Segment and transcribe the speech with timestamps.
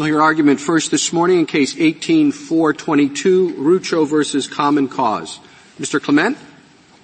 [0.00, 5.40] We'll hear argument first this morning in case 18422, Rucho versus Common Cause.
[5.78, 6.00] Mr.
[6.00, 6.38] Clement?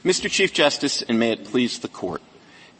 [0.03, 0.31] Mr.
[0.31, 2.23] Chief Justice, and may it please the court.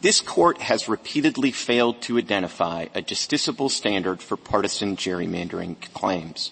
[0.01, 6.49] This court has repeatedly failed to identify a justiciable standard for partisan gerrymandering claims.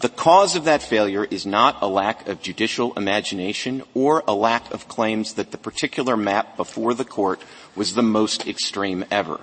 [0.00, 4.74] The cause of that failure is not a lack of judicial imagination or a lack
[4.74, 7.40] of claims that the particular map before the court
[7.74, 9.40] was the most extreme ever.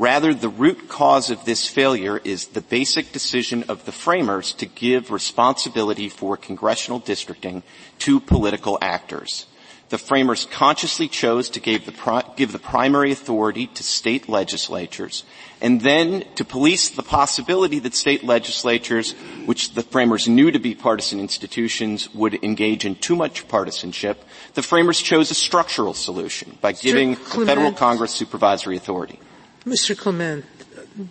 [0.00, 4.64] Rather, the root cause of this failure is the basic decision of the framers to
[4.64, 7.62] give responsibility for congressional districting
[7.98, 9.44] to political actors.
[9.90, 15.24] The framers consciously chose to give the, pri- give the primary authority to state legislatures
[15.60, 19.12] and then to police the possibility that state legislatures,
[19.44, 24.24] which the framers knew to be partisan institutions, would engage in too much partisanship.
[24.54, 29.18] The framers chose a structural solution by giving the federal Congress supervisory authority.
[29.64, 29.96] Mr.
[29.96, 30.44] Clement,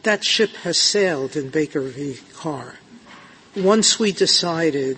[0.04, 2.18] that ship has sailed in Baker v.
[2.34, 2.76] Carr.
[3.56, 4.98] Once we decided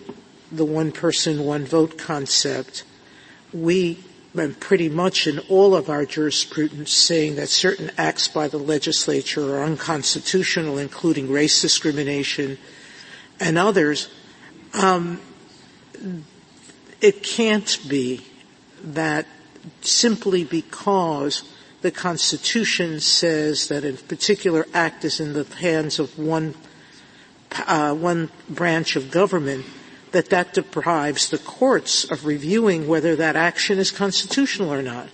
[0.51, 2.83] the one person, one vote concept,
[3.53, 3.99] we
[4.59, 9.63] pretty much in all of our jurisprudence saying that certain acts by the legislature are
[9.63, 12.57] unconstitutional, including race discrimination
[13.39, 14.07] and others.
[14.73, 15.19] Um,
[17.01, 18.25] it can't be
[18.83, 19.25] that
[19.81, 21.43] simply because
[21.81, 26.55] the Constitution says that a particular act is in the hands of one
[27.67, 29.65] uh, one branch of government,
[30.11, 35.09] that that deprives the courts of reviewing whether that action is constitutional or not.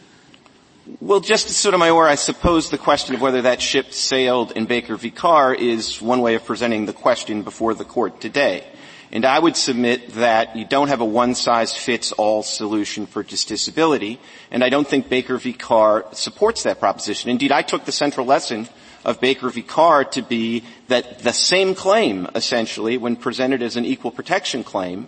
[1.02, 5.12] Well, Justice Sotomayor, I suppose the question of whether that ship sailed in Baker v.
[5.12, 8.64] Carr is one way of presenting the question before the court today.
[9.12, 14.18] And I would submit that you don't have a one-size-fits-all solution for justiciability,
[14.52, 15.54] and I don't think Baker v.
[15.54, 17.30] Carr supports that proposition.
[17.30, 18.68] Indeed, I took the central lesson
[19.06, 19.62] of Baker v.
[19.62, 25.08] Carr to be that the same claim, essentially, when presented as an equal protection claim,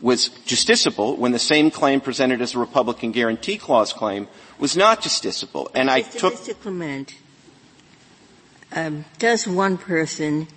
[0.00, 4.28] was justiciable when the same claim presented as a Republican Guarantee Clause claim
[4.58, 5.68] was not justiciable.
[5.74, 6.18] And I Mr.
[6.18, 6.60] took Mr.
[6.60, 7.14] Clement,
[8.72, 10.48] um, does one person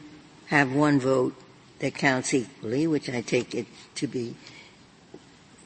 [0.47, 1.35] have one vote
[1.79, 4.35] that counts equally, which I take it to be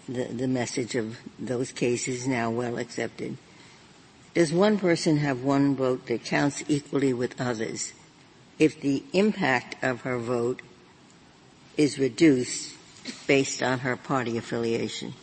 [0.07, 3.37] the, the message of those cases now well accepted.
[4.33, 7.93] Does one person have one vote that counts equally with others
[8.57, 10.61] if the impact of her vote
[11.77, 12.75] is reduced
[13.27, 15.13] based on her party affiliation?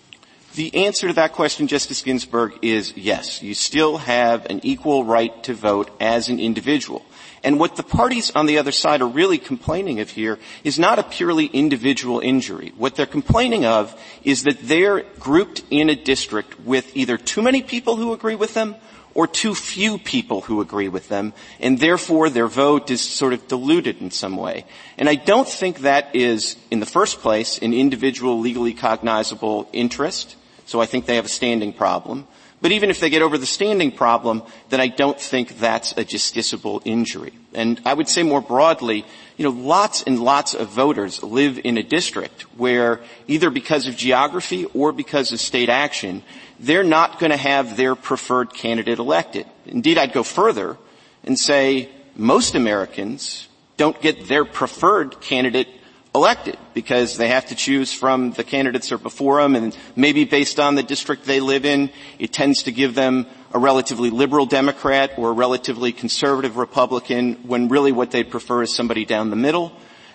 [0.55, 3.41] The answer to that question, Justice Ginsburg, is yes.
[3.41, 7.05] You still have an equal right to vote as an individual.
[7.45, 10.99] And what the parties on the other side are really complaining of here is not
[10.99, 12.73] a purely individual injury.
[12.77, 17.63] What they're complaining of is that they're grouped in a district with either too many
[17.63, 18.75] people who agree with them
[19.15, 23.49] or too few people who agree with them, and therefore their vote is sort of
[23.49, 24.65] diluted in some way.
[24.99, 30.37] And I don't think that is, in the first place, an individual legally cognizable interest,
[30.71, 32.29] so I think they have a standing problem.
[32.63, 36.05] But even if they get over the standing problem, then I don't think that's a
[36.05, 37.33] justiciable injury.
[37.55, 39.05] And I would say more broadly,
[39.37, 43.97] you know, lots and lots of voters live in a district where either because of
[43.97, 46.23] geography or because of state action,
[46.61, 49.47] they're not going to have their preferred candidate elected.
[49.67, 50.77] Indeed, I'd go further
[51.25, 55.67] and say most Americans don't get their preferred candidate
[56.15, 60.25] elected because they have to choose from the candidates that are before them and maybe
[60.25, 64.47] based on the district they live in, it tends to give them a relatively liberal
[64.47, 69.37] Democrat or a relatively conservative Republican when really what they prefer is somebody down the
[69.37, 69.73] middle.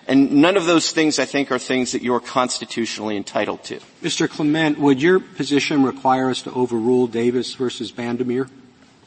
[0.08, 3.80] And none of those things, I think, are things that you're constitutionally entitled to.
[4.04, 4.30] Mr.
[4.30, 8.48] Clement, would your position require us to overrule Davis versus Bandemer?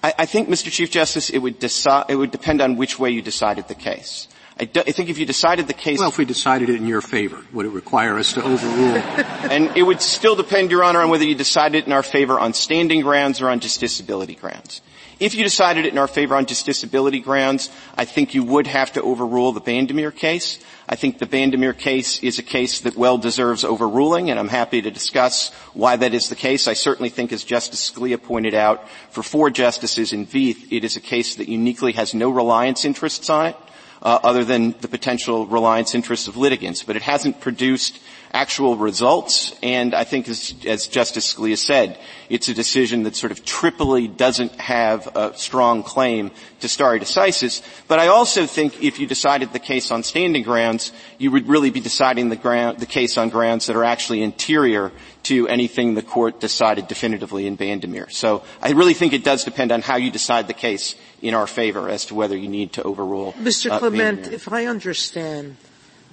[0.03, 0.73] I, I think, Mr.
[0.73, 4.27] Chief Justice, it would, it would depend on which way you decided the case.
[4.61, 6.01] I, do, I, think if you decided the case.
[6.01, 8.97] Well, if we decided it in your favor, would it require us to overrule?
[9.51, 12.41] and it would still depend, Your Honor, on whether you decided it in our favor
[12.41, 14.81] on standing grounds or on justiciability grounds.
[15.21, 18.93] If you decided it in our favor on justiciability grounds, I think you would have
[18.93, 20.61] to overrule the Bandemer case.
[20.89, 24.81] I think the Bandemer case is a case that well deserves overruling, and I'm happy
[24.83, 26.69] to discuss why that is the case.
[26.69, 30.97] I certainly think, as Justice Scalia pointed out, for four justices in Vieth, it is
[30.97, 33.57] a case that uniquely has no reliance interests on it
[34.03, 36.83] uh, other than the potential reliance interests of litigants.
[36.83, 38.01] But it hasn't produced
[38.33, 41.99] actual results, and I think as, as, Justice Scalia said,
[42.29, 46.31] it's a decision that sort of triply doesn't have a strong claim
[46.61, 47.63] to stare decisis.
[47.89, 51.71] But I also think if you decided the case on standing grounds, you would really
[51.71, 54.93] be deciding the, ground, the case on grounds that are actually interior
[55.25, 58.09] to anything the court decided definitively in Bandemer.
[58.11, 61.47] So I really think it does depend on how you decide the case in our
[61.47, 63.71] favor as to whether you need to overrule Mr.
[63.71, 65.57] Uh, Clement, if I understand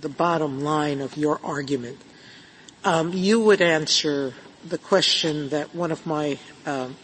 [0.02, 2.00] the bottom line of your argument,
[2.84, 4.34] um, you would answer
[4.68, 6.96] the question that one of my, um,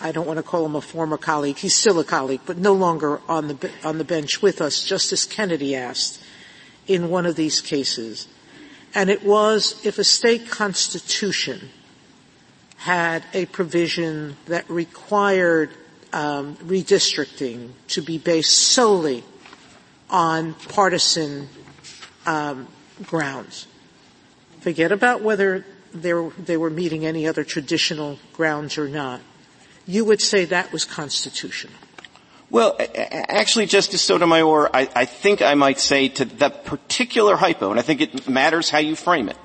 [0.00, 2.72] I don't want to call him a former colleague, he's still a colleague, but no
[2.72, 6.22] longer on the, on the bench with us, Justice Kennedy asked
[6.86, 8.28] in one of these cases.
[8.96, 11.68] And it was if a state constitution
[12.78, 15.68] had a provision that required
[16.14, 19.22] um, redistricting to be based solely
[20.08, 21.46] on partisan
[22.24, 22.68] um,
[23.02, 23.66] grounds.
[24.60, 29.20] Forget about whether they were meeting any other traditional grounds or not.
[29.86, 31.74] You would say that was constitutional.
[32.48, 37.78] Well, actually, Justice Sotomayor, I, I think I might say to that particular hypo, and
[37.78, 39.36] I think it matters how you frame it.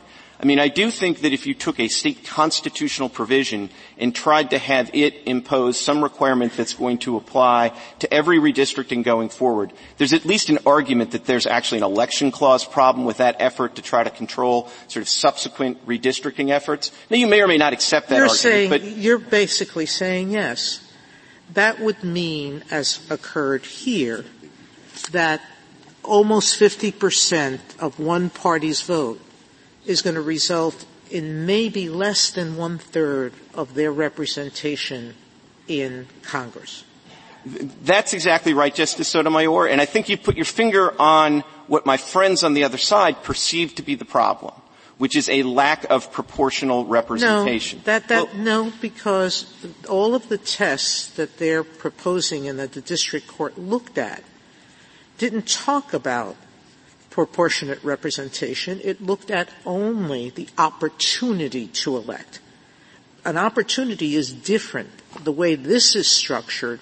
[0.42, 3.69] I mean, I do think that if you took a state constitutional provision
[4.00, 9.04] and tried to have it impose some requirement that's going to apply to every redistricting
[9.04, 13.18] going forward, there's at least an argument that there's actually an election clause problem with
[13.18, 16.92] that effort to try to control sort of subsequent redistricting efforts.
[17.12, 20.31] Now, you may or may not accept that you're argument, saying, but you're basically saying
[20.31, 20.81] yes.
[21.53, 24.25] That would mean, as occurred here,
[25.12, 25.42] that
[26.03, 29.19] almost 50% of one party's vote
[29.86, 35.13] is going to result in maybe less than one third of their representation
[35.68, 36.83] in Congress.
[37.45, 41.97] That's exactly right, Justice Sotomayor, and I think you put your finger on what my
[41.97, 44.54] friends on the other side perceive to be the problem,
[45.01, 47.80] which is a lack of proportional representation.
[47.80, 49.51] No, that, that, well, no, because
[49.89, 54.24] all of the tests that they're proposing and that the district court looked at
[55.18, 56.36] didn't talk about
[57.09, 58.80] proportionate representation.
[58.83, 62.39] It looked at only the opportunity to elect.
[63.25, 64.92] An opportunity is different.
[65.24, 66.80] The way this is structured,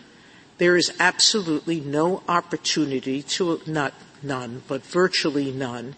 [0.57, 5.95] there is absolutely no opportunity to, not none, but virtually none.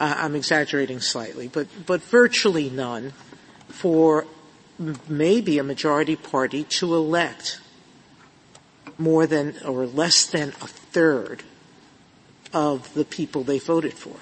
[0.00, 3.12] Uh, I'm exaggerating slightly, but, but virtually none
[3.68, 4.26] for
[5.08, 7.60] maybe a majority party to elect
[8.96, 11.42] more than or less than a third
[12.52, 14.16] of the people they voted for?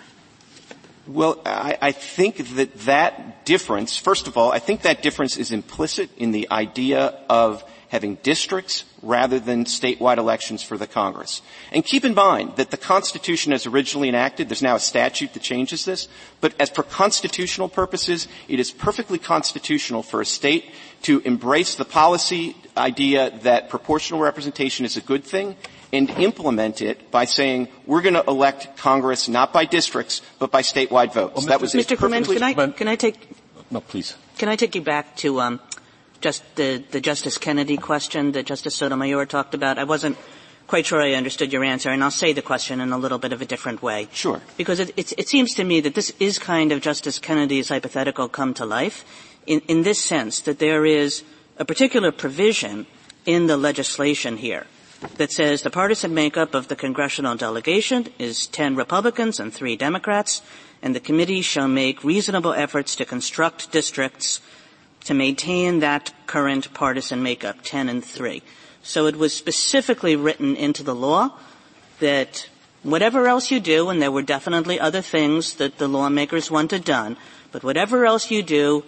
[1.07, 5.53] Well, I, I, think that that difference, first of all, I think that difference is
[5.53, 11.43] implicit in the idea of having districts rather than statewide elections for the Congress.
[11.73, 15.43] And keep in mind that the Constitution as originally enacted, there's now a statute that
[15.43, 16.09] changes this,
[16.41, 20.73] but as for constitutional purposes, it is perfectly constitutional for a state
[21.03, 25.57] to embrace the policy idea that proportional representation is a good thing
[25.93, 30.63] and implement it by saying we're going to elect Congress not by districts but by
[30.63, 31.37] statewide votes.
[31.37, 31.97] Well, that was Mr.
[31.97, 32.27] Clement.
[32.27, 33.17] Can I can I take
[33.71, 35.61] no please can I take you back to um,
[36.27, 39.79] just the the Justice Kennedy question that Justice Sotomayor talked about?
[39.79, 40.19] I wasn't
[40.67, 43.33] quite sure I understood your answer, and I'll say the question in a little bit
[43.33, 44.09] of a different way.
[44.11, 44.41] Sure.
[44.57, 48.29] Because it, it, it seems to me that this is kind of Justice Kennedy's hypothetical
[48.29, 49.05] come to life,
[49.47, 51.23] in, in this sense that there is
[51.59, 52.87] a particular provision
[53.25, 54.67] in the legislation here
[55.19, 60.43] that says the partisan makeup of the congressional delegation is 10 Republicans and 3 Democrats,
[60.83, 64.41] and the committee shall make reasonable efforts to construct districts
[65.07, 68.43] to maintain that current partisan makeup, 10 and 3.
[68.83, 71.31] So it was specifically written into the law
[72.01, 72.49] that
[72.83, 77.17] whatever else you do, and there were definitely other things that the lawmakers wanted done,
[77.53, 78.85] but whatever else you do,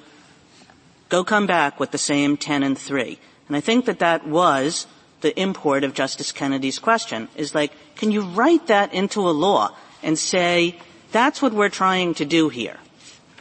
[1.09, 3.19] go come back with the same 10 and 3.
[3.47, 4.89] And I think that that was
[5.21, 9.75] the import of Justice Kennedy's question is like, can you write that into a law
[10.03, 10.79] and say,
[11.13, 12.79] that's what we're trying to do here?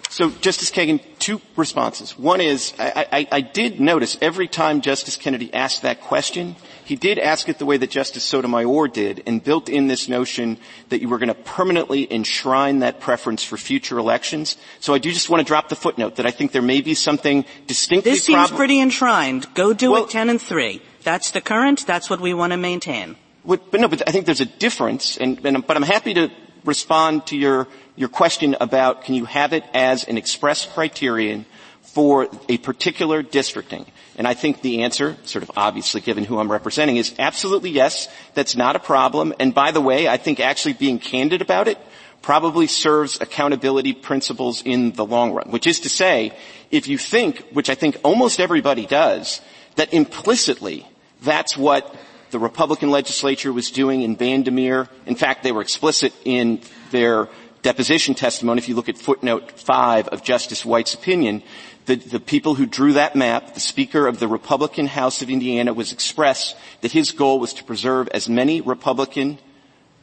[0.09, 2.17] So, Justice Kagan, two responses.
[2.17, 6.55] One is, I, I, I, did notice every time Justice Kennedy asked that question,
[6.85, 10.57] he did ask it the way that Justice Sotomayor did and built in this notion
[10.87, 14.55] that you were going to permanently enshrine that preference for future elections.
[14.79, 16.93] So I do just want to drop the footnote that I think there may be
[16.93, 19.53] something distinctly This seems prob- pretty enshrined.
[19.53, 20.81] Go do well, it 10 and 3.
[21.03, 21.85] That's the current.
[21.85, 23.17] That's what we want to maintain.
[23.43, 26.31] But, but no, but I think there's a difference, and, and, but I'm happy to
[26.65, 31.45] respond to your your question about can you have it as an express criterion
[31.81, 33.85] for a particular districting.
[34.17, 38.07] And I think the answer, sort of obviously given who I'm representing, is absolutely yes.
[38.35, 39.33] That's not a problem.
[39.39, 41.79] And by the way, I think actually being candid about it
[42.21, 45.49] probably serves accountability principles in the long run.
[45.49, 46.37] Which is to say,
[46.69, 49.41] if you think, which I think almost everybody does,
[49.75, 50.87] that implicitly
[51.21, 51.95] that's what
[52.31, 54.89] the Republican legislature was doing in Bandemer.
[55.05, 57.29] In fact, they were explicit in their
[57.61, 58.59] deposition testimony.
[58.59, 61.43] If you look at footnote five of Justice White's opinion,
[61.85, 65.73] the, the, people who drew that map, the Speaker of the Republican House of Indiana
[65.73, 69.39] was expressed that his goal was to preserve as many Republican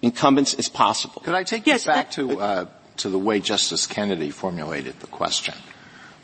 [0.00, 1.22] incumbents as possible.
[1.22, 2.66] Could I take yes, you back to, uh,
[2.98, 5.54] to the way Justice Kennedy formulated the question,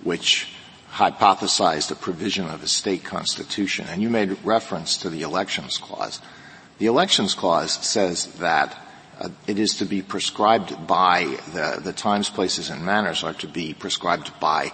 [0.03, 0.49] which
[0.91, 6.21] hypothesized a provision of a state constitution, and you made reference to the elections clause.
[6.79, 8.77] The elections clause says that
[9.21, 13.47] uh, it is to be prescribed by the, the times, places, and manners are to
[13.47, 14.73] be prescribed by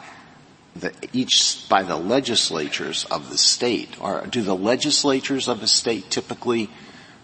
[0.74, 4.00] the, each by the legislatures of the state.
[4.00, 6.70] Or do the legislatures of the state typically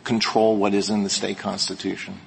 [0.04, 2.20] control what is in the state constitution?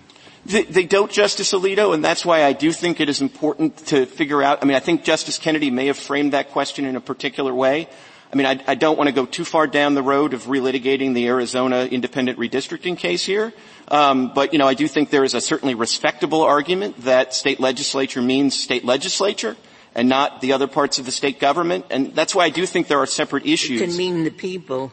[0.45, 4.05] They, they, don't, Justice Alito, and that's why I do think it is important to
[4.05, 4.59] figure out.
[4.61, 7.89] I mean, I think Justice Kennedy may have framed that question in a particular way.
[8.31, 11.13] I mean, I, I don't want to go too far down the road of relitigating
[11.13, 13.53] the Arizona independent redistricting case here.
[13.87, 17.59] Um, but you know, I do think there is a certainly respectable argument that state
[17.59, 19.55] legislature means state legislature
[19.95, 21.85] and not the other parts of the state government.
[21.89, 23.81] And that's why I do think there are separate issues.
[23.81, 24.91] It can mean the people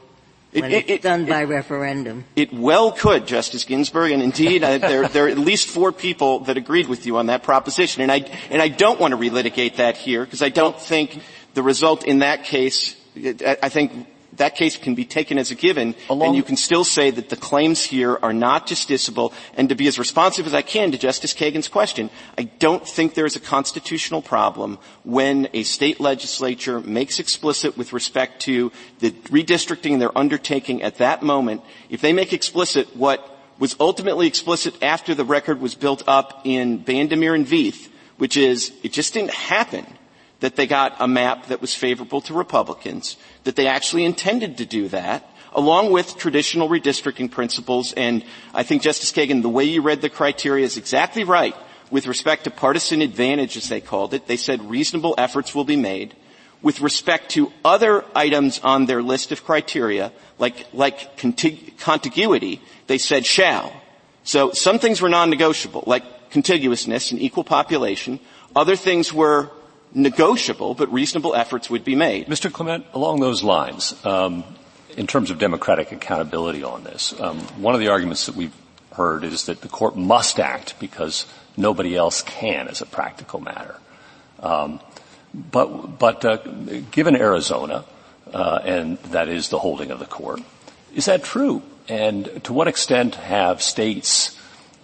[0.61, 2.25] when it, it's it, done by referendum.
[2.37, 6.41] It well could, Justice Ginsburg, and indeed uh, there, there, are at least four people
[6.41, 8.03] that agreed with you on that proposition.
[8.03, 11.23] And I, and I don't want to relitigate that here because I don't think
[11.55, 15.95] the result in that case, I think that case can be taken as a given,
[16.09, 19.33] Along and you can still say that the claims here are not justiciable.
[19.57, 23.15] And to be as responsive as I can to Justice Kagan's question, I don't think
[23.15, 29.11] there is a constitutional problem when a state legislature makes explicit with respect to the
[29.11, 35.15] redistricting they're undertaking at that moment, if they make explicit what was ultimately explicit after
[35.15, 39.87] the record was built up in Bandemer and Vieth, which is it just didn't happen
[40.43, 44.67] that they got a map that was favorable to Republicans, that they actually intended to
[44.67, 47.93] do that, along with traditional redistricting principles.
[47.93, 51.55] And I think, Justice Kagan, the way you read the criteria is exactly right
[51.93, 54.27] with respect to partisan advantage, as they called it.
[54.27, 56.17] They said reasonable efforts will be made.
[56.61, 62.99] With respect to other items on their list of criteria, like, like contig- contiguity, they
[62.99, 63.73] said shall.
[64.25, 68.19] So some things were non-negotiable, like contiguousness and equal population.
[68.57, 69.51] Other things were
[69.95, 72.27] negotiable, but reasonable efforts would be made.
[72.27, 72.53] Mr.
[72.53, 74.45] Clement, along those lines, um,
[74.97, 78.55] in terms of democratic accountability on this, um, one of the arguments that we've
[78.95, 83.77] heard is that the court must act because nobody else can as a practical matter.
[84.41, 84.81] Um,
[85.35, 86.37] but, but uh,
[86.91, 87.85] given Arizona,
[88.33, 90.41] uh, and that is the holding of the court,
[90.95, 91.63] is that true?
[91.89, 94.39] And to what extent have states,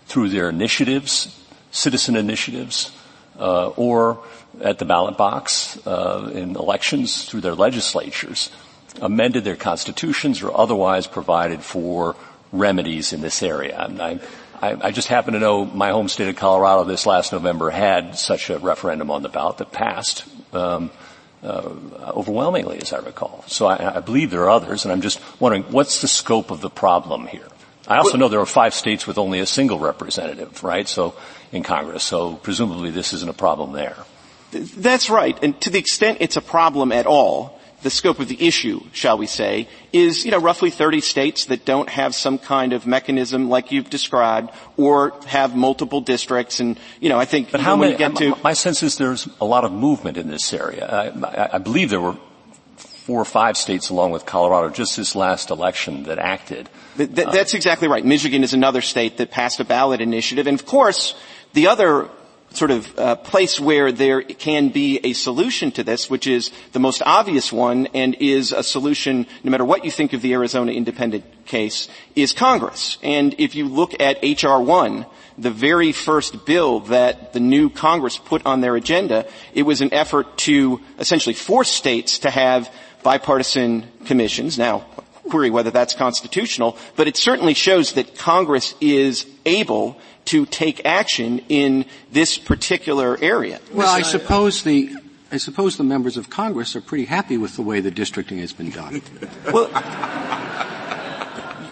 [0.06, 1.38] through their initiatives,
[1.70, 2.90] citizen initiatives,
[3.38, 4.24] uh, or
[4.60, 8.50] at the ballot box uh, in elections through their legislatures,
[9.00, 12.16] amended their constitutions or otherwise provided for
[12.52, 13.78] remedies in this area.
[13.78, 14.20] I,
[14.60, 18.18] I, I, just happen to know my home state of Colorado this last November had
[18.18, 20.90] such a referendum on the ballot that passed um,
[21.42, 21.70] uh,
[22.16, 23.44] overwhelmingly, as I recall.
[23.46, 26.60] So I, I, believe there are others, and I'm just wondering what's the scope of
[26.60, 27.46] the problem here.
[27.86, 30.86] I also know there are five states with only a single representative, right?
[30.86, 31.14] So
[31.52, 33.96] in Congress, so presumably this isn't a problem there.
[34.52, 35.38] That's right.
[35.42, 39.18] And to the extent it's a problem at all, the scope of the issue, shall
[39.18, 43.48] we say, is, you know, roughly 30 states that don't have some kind of mechanism
[43.48, 47.96] like you've described or have multiple districts and, you know, I think but how many,
[47.96, 48.36] get to...
[48.42, 50.86] My sense is there's a lot of movement in this area.
[50.86, 52.16] I, I believe there were
[52.76, 56.68] four or five states along with Colorado just this last election that acted.
[56.96, 58.04] Th- th- that's exactly right.
[58.04, 60.46] Michigan is another state that passed a ballot initiative.
[60.46, 61.14] And of course,
[61.52, 62.10] the other
[62.50, 66.78] sort of uh, place where there can be a solution to this, which is the
[66.78, 70.72] most obvious one and is a solution, no matter what you think of the Arizona
[70.72, 72.98] independent case, is Congress.
[73.02, 74.60] And if you look at H.R.
[74.60, 79.80] 1, the very first bill that the new Congress put on their agenda, it was
[79.80, 84.58] an effort to essentially force states to have bipartisan commissions.
[84.58, 84.84] Now,
[85.28, 91.40] query whether that's constitutional, but it certainly shows that Congress is able to take action
[91.48, 93.60] in this particular area.
[93.72, 94.94] Well, I suppose the
[95.30, 98.52] I suppose the members of Congress are pretty happy with the way the districting has
[98.52, 99.02] been done.
[99.52, 99.68] well,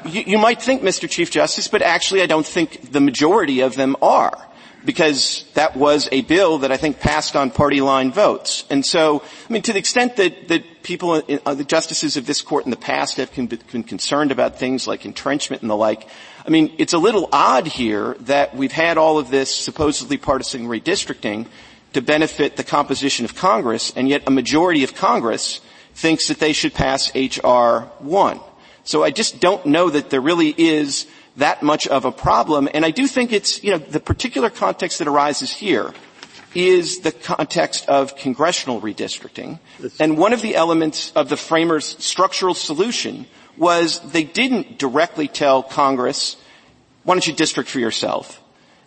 [0.04, 1.08] you, you might think, Mr.
[1.08, 4.46] Chief Justice, but actually I don't think the majority of them are
[4.84, 8.64] because that was a bill that I think passed on party line votes.
[8.70, 12.40] And so, I mean, to the extent that, that people, uh, the justices of this
[12.40, 16.08] court in the past have been concerned about things like entrenchment and the like,
[16.46, 20.68] I mean, it's a little odd here that we've had all of this supposedly partisan
[20.68, 21.48] redistricting
[21.92, 25.60] to benefit the composition of Congress, and yet a majority of Congress
[25.94, 27.80] thinks that they should pass H.R.
[27.98, 28.40] 1.
[28.84, 32.84] So I just don't know that there really is that much of a problem, and
[32.84, 35.92] I do think it's, you know, the particular context that arises here
[36.54, 39.58] is the context of congressional redistricting.
[39.98, 43.26] And one of the elements of the framers' structural solution
[43.58, 46.36] was they didn't directly tell Congress,
[47.04, 48.42] why don't you district for yourself?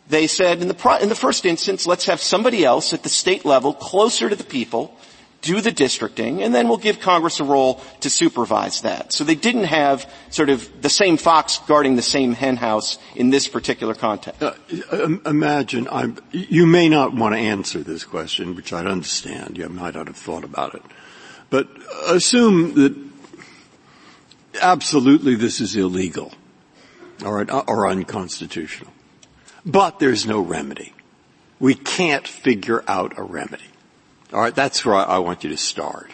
[0.07, 3.09] They said in the, pro- in the first instance, let's have somebody else at the
[3.09, 4.97] state level closer to the people
[5.41, 9.13] do the districting, and then we'll give Congress a role to supervise that.
[9.13, 13.47] So they didn't have sort of the same fox guarding the same henhouse in this
[13.47, 14.41] particular context.
[14.41, 14.53] Uh,
[15.25, 19.57] imagine, I'm, you may not want to answer this question, which I understand.
[19.57, 20.83] You might not have thought about it.
[21.49, 21.69] But
[22.07, 23.08] assume that
[24.62, 26.34] absolutely this is illegal
[27.24, 28.91] or, or unconstitutional.
[29.65, 30.94] But there's no remedy.
[31.60, 33.63] We can't figure out a remedy.
[34.32, 36.12] All right, that's where I, I want you to start.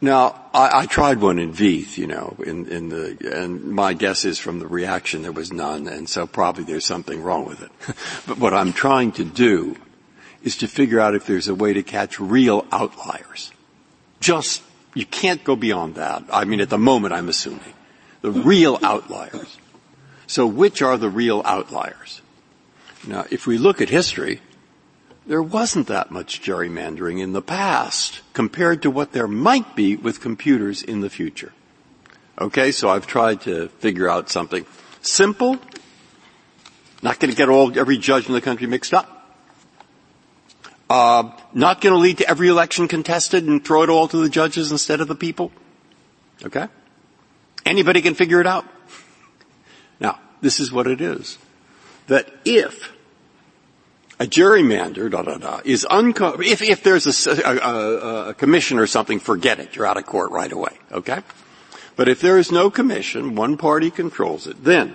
[0.00, 4.26] Now, I, I, tried one in Vieth, you know, in, in the, and my guess
[4.26, 7.70] is from the reaction there was none, and so probably there's something wrong with it.
[8.26, 9.76] but what I'm trying to do
[10.42, 13.52] is to figure out if there's a way to catch real outliers.
[14.20, 14.62] Just,
[14.96, 16.24] you can't go beyond that.
[16.32, 17.74] I mean, at the moment I'm assuming.
[18.22, 19.58] The real outliers.
[20.26, 22.22] So which are the real outliers?
[23.06, 24.40] Now, if we look at history,
[25.26, 30.22] there wasn't that much gerrymandering in the past compared to what there might be with
[30.22, 31.52] computers in the future.
[32.40, 34.64] Okay, so I've tried to figure out something
[35.02, 35.58] simple,
[37.02, 39.15] not going to get all every judge in the country mixed up.
[40.88, 44.28] Uh, not going to lead to every election contested and throw it all to the
[44.28, 45.50] judges instead of the people.
[46.44, 46.68] Okay?
[47.64, 48.64] Anybody can figure it out.
[49.98, 51.38] Now, this is what it is.
[52.06, 52.92] That if
[54.20, 58.86] a gerrymander, da da da, is unco- if, if there's a, a, a, commission or
[58.86, 59.74] something, forget it.
[59.74, 60.78] You're out of court right away.
[60.92, 61.22] Okay?
[61.96, 64.94] But if there is no commission, one party controls it, then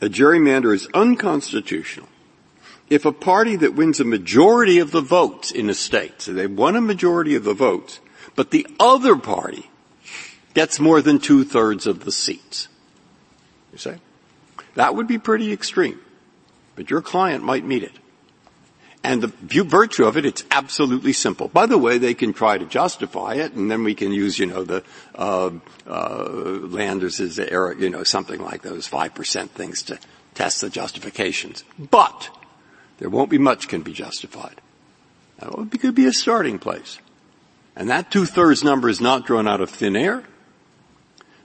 [0.00, 2.08] a gerrymander is unconstitutional.
[2.92, 6.46] If a party that wins a majority of the votes in a state, so they
[6.46, 8.00] won a majority of the votes,
[8.36, 9.70] but the other party
[10.52, 12.68] gets more than two thirds of the seats.
[13.72, 13.96] You say?
[14.74, 16.00] That would be pretty extreme.
[16.76, 17.92] But your client might meet it.
[19.02, 19.32] And the
[19.64, 21.48] virtue of it, it's absolutely simple.
[21.48, 24.44] By the way, they can try to justify it, and then we can use, you
[24.44, 25.50] know, the uh,
[25.86, 29.98] uh, Landers' error, you know, something like those five percent things to
[30.34, 31.64] test the justifications.
[31.78, 32.28] But
[33.02, 34.60] there won't be much can be justified.
[35.40, 37.00] That could be a starting place,
[37.74, 40.22] and that two-thirds number is not drawn out of thin air.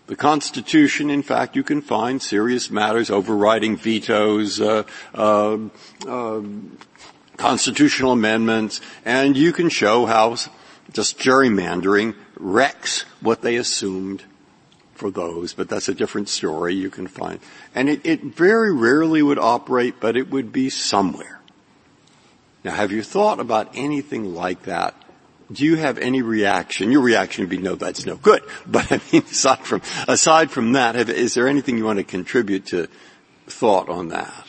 [0.05, 4.83] The Constitution, in fact, you can find serious matters overriding vetoes, uh,
[5.15, 5.57] uh,
[6.07, 6.41] uh
[7.37, 10.35] constitutional amendments, and you can show how
[10.93, 14.23] just gerrymandering wrecks what they assumed
[14.93, 17.39] for those, but that's a different story you can find.
[17.73, 21.36] And it, it very rarely would operate, but it would be somewhere.
[22.63, 24.95] Now have you thought about anything like that?
[25.51, 26.91] Do you have any reaction?
[26.91, 28.43] Your reaction would be, no, that's no good.
[28.67, 32.03] But I mean, aside from, aside from that, have, is there anything you want to
[32.03, 32.87] contribute to
[33.47, 34.45] thought on that?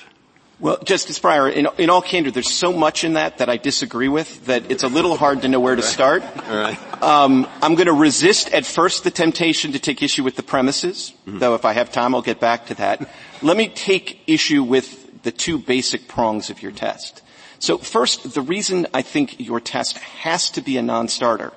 [0.60, 4.08] Well, Justice Breyer, in, in, all candor, there's so much in that that I disagree
[4.08, 6.22] with that it's a little hard to know where to start.
[6.98, 11.12] Um, I'm going to resist at first the temptation to take issue with the premises,
[11.28, 11.38] mm-hmm.
[11.38, 13.08] though if I have time, I'll get back to that.
[13.40, 17.22] Let me take issue with the two basic prongs of your test.
[17.58, 21.52] So first, the reason I think your test has to be a non-starter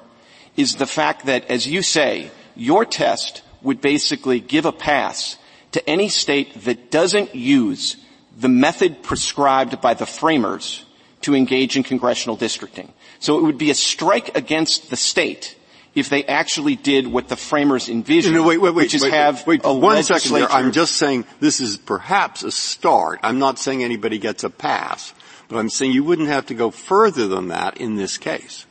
[0.58, 5.38] is the fact that, as you say, your test would basically give a pass
[5.72, 7.98] to any state that doesn't use
[8.38, 10.86] the method prescribed by the framers
[11.22, 12.92] to engage in congressional districting.
[13.20, 15.56] So it would be a strike against the state
[15.94, 19.14] if they actually did what the framers envisioned, no, wait, wait, wait, which is wait,
[19.14, 20.50] have wait, a one second there.
[20.50, 23.20] I'm just saying this is perhaps a start.
[23.24, 25.14] I'm not saying anybody gets a pass,
[25.52, 28.66] but I'm saying you wouldn't have to go further than that in this case.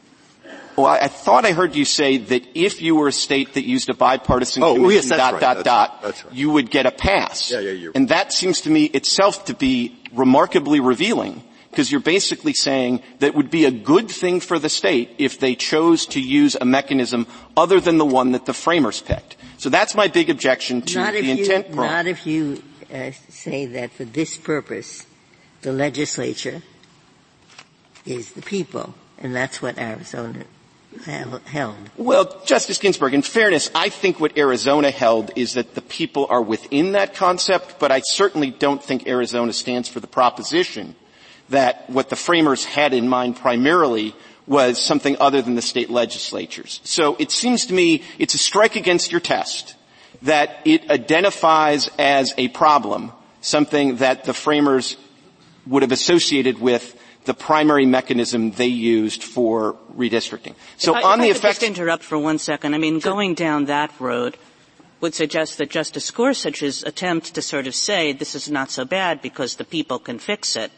[0.77, 3.67] Well, I, I, thought I heard you say that if you were a state that
[3.67, 5.41] used a bipartisan oh, commission, yes, dot, right.
[5.41, 6.35] dot, that's, dot, that's right.
[6.35, 7.51] you would get a pass.
[7.51, 12.01] Yeah, yeah, you're and that seems to me itself to be remarkably revealing because you're
[12.01, 16.21] basically saying that would be a good thing for the state if they chose to
[16.21, 19.37] use a mechanism other than the one that the framers picked.
[19.59, 22.63] So that's my big objection to not the intent you, Not if you
[22.93, 25.07] uh, say that for this purpose,
[25.63, 26.63] the legislature
[28.11, 30.45] is the people, and that's what Arizona
[31.47, 31.91] held?
[31.97, 36.43] Well, Justice Ginsburg, in fairness, I think what Arizona held is that the people are
[36.43, 40.97] within that concept, but I certainly don't think Arizona stands for the proposition
[41.49, 44.15] that what the framers had in mind primarily
[44.47, 46.81] was something other than the state legislatures.
[46.83, 49.77] So it seems to me it's a strike against your test
[50.23, 54.97] that it identifies as a problem something that the framers
[55.67, 60.55] would have associated with the primary mechanism they used for redistricting.
[60.79, 62.75] So if on I, the effect, just interrupt for one second.
[62.75, 63.13] I mean, sure.
[63.13, 64.37] going down that road,
[65.01, 69.23] would suggest that Justice Gorsuch's attempt to sort of say this is not so bad
[69.23, 70.71] because the people can fix it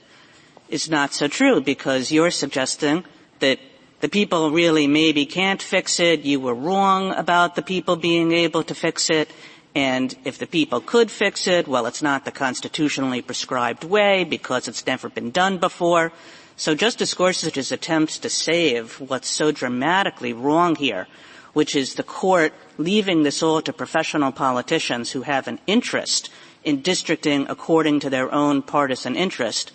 [0.69, 3.05] is not so true because you're suggesting
[3.41, 3.59] that
[4.01, 8.63] the people really maybe can't fix it, you were wrong about the people being able
[8.65, 9.31] to fix it,
[9.75, 14.69] and if the people could fix it, well, it's not the constitutionally prescribed way because
[14.69, 16.13] it's never been done before.
[16.57, 21.09] So Justice Gorsuch's attempts to save what's so dramatically wrong here,
[21.55, 26.31] which is the court leaving this all to professional politicians who have an interest
[26.65, 29.73] in districting according to their own partisan interest,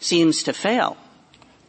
[0.00, 0.96] seems to fail.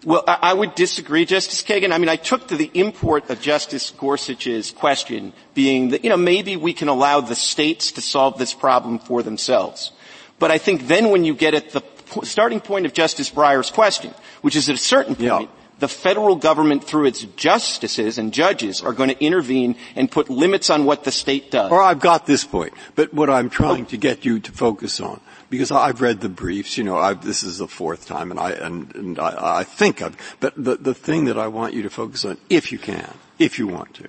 [0.06, 1.92] Well, I would disagree, Justice Kagan.
[1.92, 6.18] I mean, I took to the import of Justice Gorsuch's question being that, you know,
[6.18, 9.92] maybe we can allow the states to solve this problem for themselves.
[10.38, 11.82] But I think then when you get at the
[12.24, 15.78] starting point of Justice Breyer's question, which is at a certain point, yeah.
[15.80, 20.70] the federal government through its justices and judges are going to intervene and put limits
[20.70, 21.72] on what the state does.
[21.72, 23.90] Or I've got this point, but what I'm trying oh.
[23.90, 26.78] to get you to focus on because I've read the briefs.
[26.78, 30.02] You know, I've, this is the fourth time, and I and, and I, I think
[30.02, 30.18] I've.
[30.40, 33.60] But the the thing that I want you to focus on, if you can, if
[33.60, 34.08] you want to,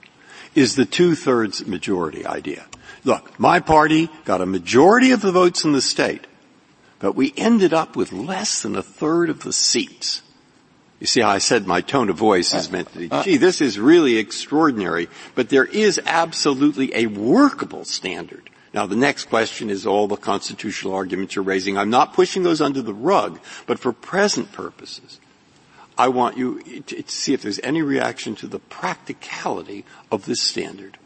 [0.55, 2.66] is the two thirds majority idea.
[3.05, 6.27] Look, my party got a majority of the votes in the state,
[6.98, 10.22] but we ended up with less than a third of the seats.
[11.01, 13.37] You see how I said my tone of voice is meant to be, uh, gee,
[13.37, 19.71] this is really extraordinary, but there is absolutely a workable standard now the next question
[19.71, 21.79] is all the constitutional arguments you're raising.
[21.79, 25.21] I'm not pushing those under the rug, but for present purposes,
[25.97, 30.99] I want you to see if there's any reaction to the practicality of this standard.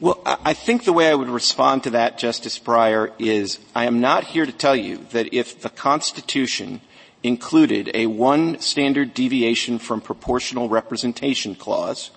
[0.00, 4.00] Well, I think the way I would respond to that, Justice Breyer, is I am
[4.00, 6.80] not here to tell you that if the Constitution
[7.22, 12.10] included a one standard deviation from proportional representation clause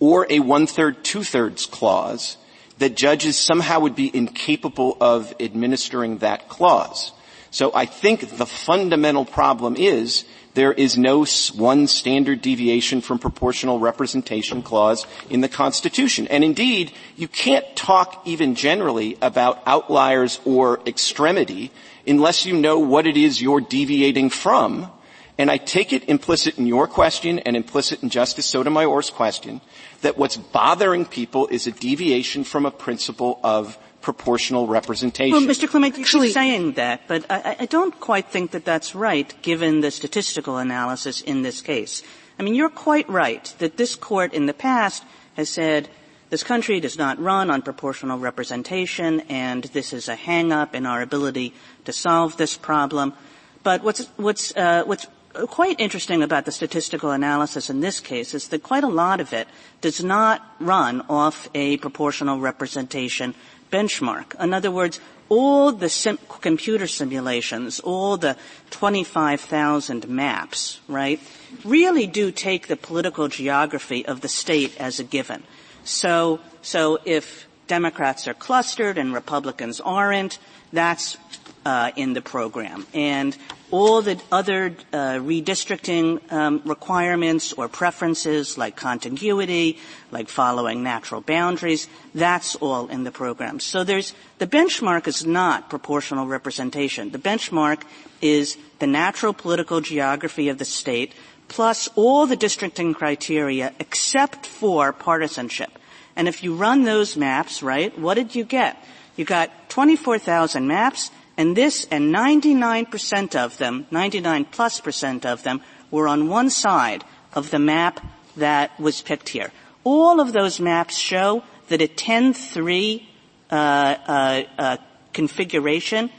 [0.00, 2.38] or a one-third, two-thirds clause,
[2.78, 7.12] that judges somehow would be incapable of administering that clause.
[7.50, 13.78] So I think the fundamental problem is there is no one standard deviation from proportional
[13.78, 16.26] representation clause in the Constitution.
[16.28, 21.70] And indeed, you can't talk even generally about outliers or extremity
[22.06, 24.90] unless you know what it is you're deviating from.
[25.38, 29.60] And I take it implicit in your question and implicit in Justice Sotomayor's question
[30.02, 35.32] that what's bothering people is a deviation from a principle of proportional representation.
[35.32, 35.68] Well, Mr.
[35.68, 39.80] Clement, you keep saying that, but I, I don't quite think that that's right given
[39.80, 42.02] the statistical analysis in this case.
[42.38, 45.04] I mean, you're quite right that this court in the past
[45.36, 45.88] has said
[46.30, 51.02] this country does not run on proportional representation and this is a hang-up in our
[51.02, 53.14] ability to solve this problem.
[53.62, 55.06] But what's, what's, uh, what's
[55.46, 59.32] quite interesting about the statistical analysis in this case is that quite a lot of
[59.32, 59.48] it
[59.80, 63.34] does not run off a proportional representation
[63.70, 64.38] benchmark.
[64.42, 68.36] In other words, all the sim- computer simulations, all the
[68.70, 71.20] 25,000 maps, right,
[71.64, 75.42] really do take the political geography of the state as a given.
[75.84, 80.38] So, so if Democrats are clustered and Republicans aren't,
[80.72, 81.16] that's
[81.64, 82.86] uh, in the program.
[82.94, 83.36] And
[83.70, 89.78] all the other uh, redistricting um, requirements or preferences like contiguity,
[90.10, 93.60] like following natural boundaries, that's all in the program.
[93.60, 97.10] So there's, the benchmark is not proportional representation.
[97.10, 97.82] The benchmark
[98.22, 101.12] is the natural political geography of the state
[101.48, 105.70] plus all the districting criteria except for partisanship.
[106.14, 108.82] And if you run those maps, right, what did you get?
[109.18, 115.60] You got 24,000 maps, and this and 99% of them, 99 plus percent of them,
[115.90, 117.02] were on one side
[117.34, 117.98] of the map
[118.36, 119.50] that was picked here.
[119.82, 123.06] All of those maps show that a 10-3
[123.50, 124.76] uh, uh, uh,
[125.12, 126.10] configuration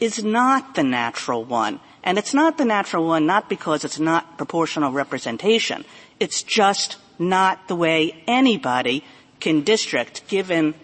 [0.00, 1.78] is not the natural one.
[2.02, 5.84] And it's not the natural one not because it's not proportional representation.
[6.18, 9.04] It's just not the way anybody
[9.38, 10.74] can district given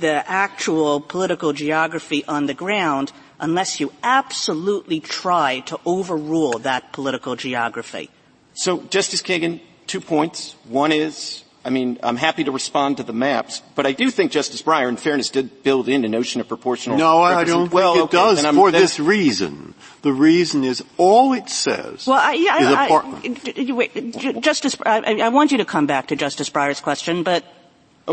[0.00, 7.36] the actual political geography on the ground unless you absolutely try to overrule that political
[7.36, 8.10] geography.
[8.54, 10.54] So, Justice Kagan, two points.
[10.68, 14.32] One is, I mean, I'm happy to respond to the maps, but I do think
[14.32, 16.98] Justice Breyer, in fairness, did build in a notion of proportional.
[16.98, 19.74] No, I don't well, think it okay, does for this reason.
[20.02, 25.20] The reason is all it says well, I, yeah, is I, I, wait, Justice, I,
[25.20, 27.44] I want you to come back to Justice Breyer's question, but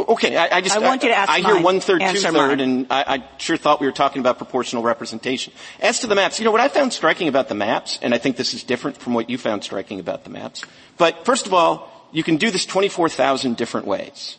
[0.06, 2.20] okay, I, I just I want you to ask I, I hear one third, two
[2.20, 5.54] third, and I, I sure thought we were talking about proportional representation.
[5.80, 8.18] As to the maps, you know what I found striking about the maps, and I
[8.18, 10.64] think this is different from what you found striking about the maps.
[10.98, 14.38] But first of all, you can do this 24,000 different ways.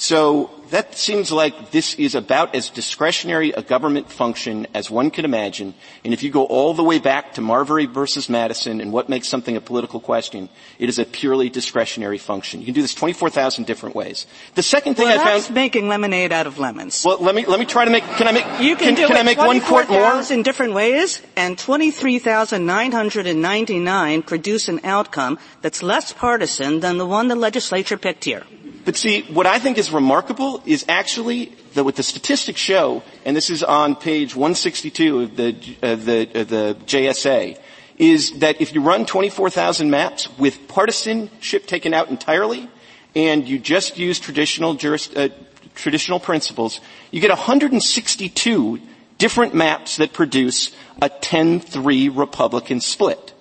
[0.00, 5.26] So that seems like this is about as discretionary a government function as one could
[5.26, 5.74] imagine.
[6.06, 9.28] And if you go all the way back to Marbury versus Madison and what makes
[9.28, 12.60] something a political question, it is a purely discretionary function.
[12.60, 14.26] You can do this 24,000 different ways.
[14.54, 15.54] The second thing well, I found.
[15.54, 17.04] making lemonade out of lemons.
[17.04, 19.06] Well, let me, let me try to make, can I make, you can, can, do
[19.06, 20.22] can it I make one point more?
[20.30, 27.36] in different ways and 23,999 produce an outcome that's less partisan than the one the
[27.36, 28.46] legislature picked here.
[28.84, 33.36] But see, what I think is remarkable is actually that what the statistics show, and
[33.36, 37.58] this is on page 162 of the, of the, of the JSA,
[37.98, 42.68] is that if you run 24,000 maps with partisanship taken out entirely,
[43.14, 45.28] and you just use traditional juris, uh,
[45.74, 48.80] traditional principles, you get 162
[49.18, 53.34] different maps that produce a 10-3 Republican split.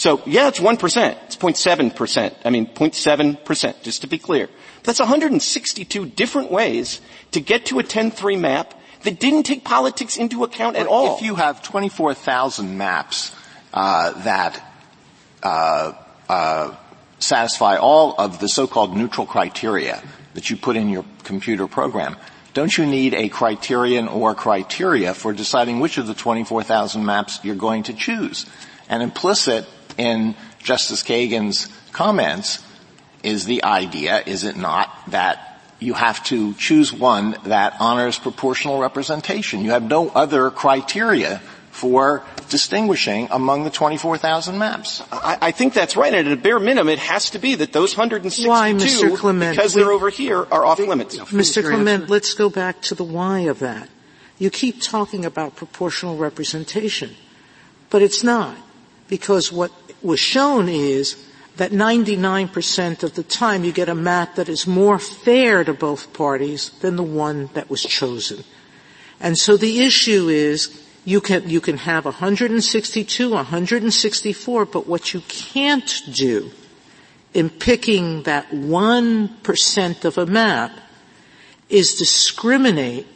[0.00, 1.24] So yeah, it's 1%.
[1.26, 2.34] It's 0.7%.
[2.42, 4.48] I mean, 0.7%, just to be clear.
[4.82, 10.42] That's 162 different ways to get to a 10-3 map that didn't take politics into
[10.42, 11.16] account at all.
[11.16, 13.36] If you have 24,000 maps
[13.74, 14.74] uh, that
[15.42, 15.92] uh,
[16.30, 16.74] uh,
[17.18, 22.16] satisfy all of the so-called neutral criteria that you put in your computer program,
[22.54, 27.54] don't you need a criterion or criteria for deciding which of the 24,000 maps you're
[27.54, 28.46] going to choose?
[28.88, 32.62] And implicit in Justice Kagan's comments
[33.22, 38.80] is the idea, is it not, that you have to choose one that honors proportional
[38.80, 39.64] representation.
[39.64, 45.02] You have no other criteria for distinguishing among the 24,000 maps.
[45.10, 46.12] I, I, think that's right.
[46.12, 49.16] And at a bare minimum, it has to be that those 162, why, Mr.
[49.16, 51.16] Clement, because they're over here, are off limits.
[51.18, 51.62] Mr.
[51.62, 53.88] Clement, let's go back to the why of that.
[54.38, 57.14] You keep talking about proportional representation,
[57.88, 58.56] but it's not.
[59.10, 64.48] Because what was shown is that 99% of the time you get a map that
[64.48, 68.44] is more fair to both parties than the one that was chosen.
[69.20, 75.20] And so the issue is you can, you can have 162, 164, but what you
[75.28, 76.50] can't do
[77.34, 80.72] in picking that 1% of a map
[81.68, 83.06] is discriminate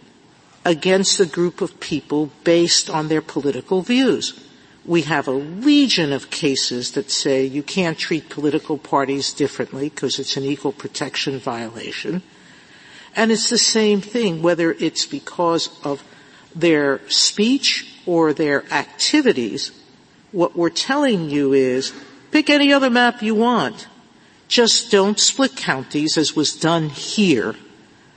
[0.64, 4.43] against a group of people based on their political views
[4.86, 10.18] we have a legion of cases that say you can't treat political parties differently because
[10.18, 12.22] it's an equal protection violation.
[13.16, 16.02] And it's the same thing, whether it's because of
[16.54, 19.72] their speech or their activities.
[20.32, 21.92] What we're telling you is,
[22.30, 23.88] pick any other map you want.
[24.48, 27.54] Just don't split counties as was done here,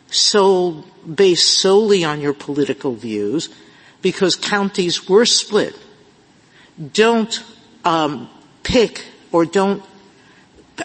[0.10, 3.50] so based solely on your political views,
[4.02, 5.76] because counties were split
[6.94, 7.44] don't
[7.84, 8.30] um,
[8.64, 9.84] pick or don't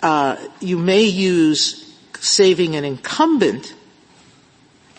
[0.02, 3.74] uh, you may use saving an incumbent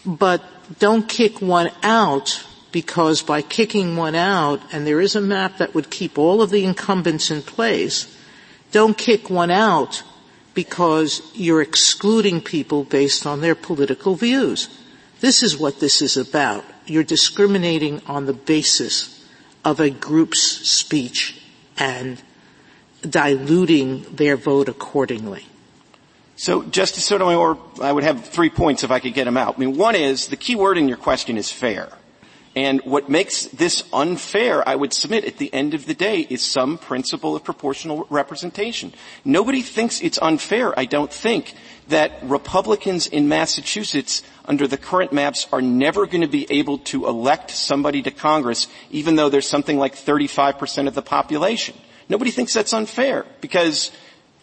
[0.06, 0.44] but
[0.80, 5.74] don't kick one out because by kicking one out and there is a map that
[5.74, 8.14] would keep all of the incumbents in place
[8.72, 10.04] don't kick one out
[10.54, 14.68] because you're excluding people based on their political views.
[15.20, 16.64] This is what this is about.
[16.86, 19.23] You're discriminating on the basis
[19.64, 21.42] of a group's speech
[21.78, 22.22] and
[23.02, 25.46] diluting their vote accordingly.
[26.36, 29.56] So, Justice Sotomayor, I would have three points if I could get them out.
[29.56, 31.90] I mean, one is, the key word in your question is fair.
[32.56, 36.42] And what makes this unfair, I would submit at the end of the day, is
[36.44, 38.94] some principle of proportional representation.
[39.26, 41.56] Nobody thinks it's unfair, I don't think,
[41.88, 47.08] that Republicans in Massachusetts under the current maps are never going to be able to
[47.08, 51.76] elect somebody to Congress even though there's something like 35% of the population.
[52.10, 53.92] Nobody thinks that's unfair because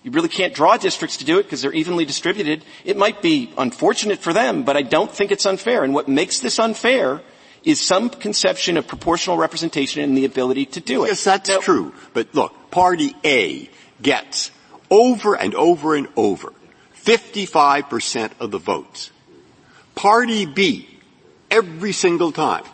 [0.03, 2.65] you really can't draw districts to do it because they're evenly distributed.
[2.85, 5.85] It might be unfortunate for them, but I don't think it's unfair.
[5.85, 7.21] And what makes this unfair
[7.63, 11.09] is some conception of proportional representation and the ability to do it.
[11.09, 11.95] Yes, that's now, true.
[12.15, 13.69] But look, party A
[14.01, 14.51] gets
[14.91, 16.53] over and over and over
[17.05, 19.11] 55% of the votes.
[19.95, 20.89] Party B,
[21.51, 22.65] every single time,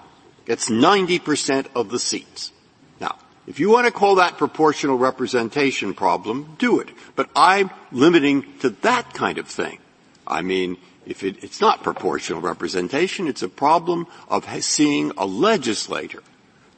[0.45, 2.53] gets 90% of the seats.
[3.01, 6.89] Now, if you want to call that proportional representation problem, do it.
[7.15, 9.79] But I'm limiting to that kind of thing.
[10.27, 16.23] I mean, if it, it's not proportional representation, it's a problem of seeing a legislator,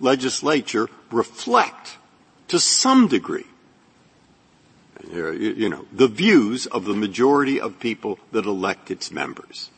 [0.01, 1.97] legislature reflect
[2.49, 3.47] to some degree
[5.11, 9.71] you know, the views of the majority of people that elect its members.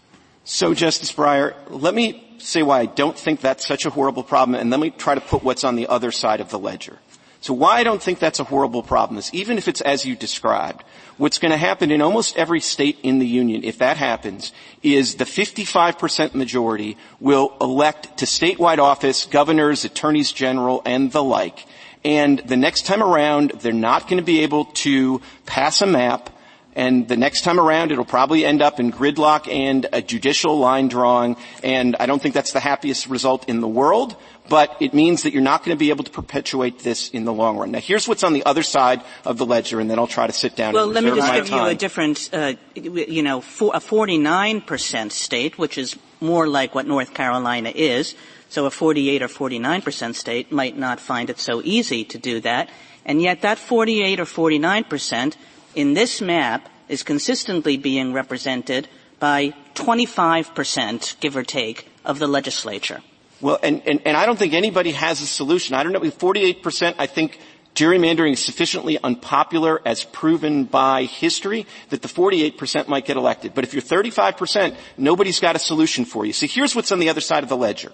[0.45, 4.59] So, Justice Breyer, let me say why I don't think that's such a horrible problem,
[4.59, 6.99] and let me try to put what's on the other side of the ledger.
[7.43, 10.15] So why I don't think that's a horrible problem is even if it's as you
[10.15, 10.85] described,
[11.17, 14.53] what's going to happen in almost every state in the union, if that happens,
[14.83, 21.67] is the 55% majority will elect to statewide office governors, attorneys general, and the like.
[22.05, 26.31] And the next time around, they're not going to be able to pass a map
[26.75, 30.89] and the next time around it'll probably end up in gridlock and a judicial line
[30.89, 34.17] drawing, and I don't think that's the happiest result in the world,
[34.49, 37.33] but it means that you're not going to be able to perpetuate this in the
[37.33, 37.73] long run.
[37.73, 40.33] Now here's what's on the other side of the ledger, and then I'll try to
[40.33, 41.67] sit down well, let me just give time.
[41.67, 46.87] you a different, uh, you know, for a 49% state, which is more like what
[46.87, 48.15] North Carolina is,
[48.51, 52.69] so a 48 or 49% state might not find it so easy to do that,
[53.07, 55.37] and yet that 48 or 49%
[55.75, 63.01] in this map is consistently being represented by 25%, give or take, of the legislature.
[63.41, 65.75] Well, and, and, and I don't think anybody has a solution.
[65.75, 67.39] I don't know, 48%, I think
[67.75, 73.55] gerrymandering is sufficiently unpopular as proven by history that the 48% might get elected.
[73.55, 76.33] But if you're 35%, nobody's got a solution for you.
[76.33, 77.93] So here's what's on the other side of the ledger,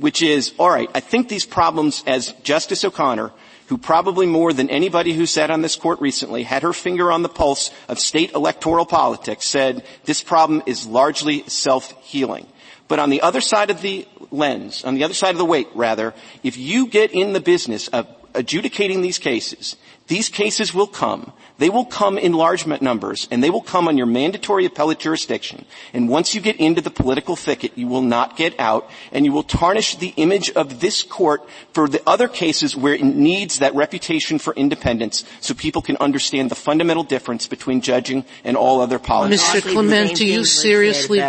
[0.00, 3.32] which is, alright, I think these problems, as Justice O'Connor
[3.70, 7.22] who probably more than anybody who sat on this court recently had her finger on
[7.22, 12.48] the pulse of state electoral politics said this problem is largely self-healing.
[12.88, 15.68] But on the other side of the lens, on the other side of the weight
[15.76, 21.32] rather, if you get in the business of adjudicating these cases, these cases will come.
[21.58, 25.66] They will come in large numbers, and they will come on your mandatory appellate jurisdiction.
[25.92, 29.32] And once you get into the political thicket, you will not get out, and you
[29.32, 33.74] will tarnish the image of this court for the other cases where it needs that
[33.74, 38.98] reputation for independence so people can understand the fundamental difference between judging and all other
[38.98, 39.42] politics.
[39.42, 39.72] Mr.
[39.72, 41.20] Clement, do you seriously...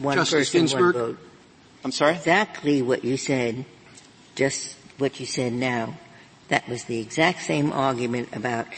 [0.00, 1.18] One Justice Ginsburg?
[1.84, 2.14] I'm sorry?
[2.16, 3.64] Exactly what you said,
[4.34, 5.94] just what you said now.
[6.54, 8.68] That was the exact same argument about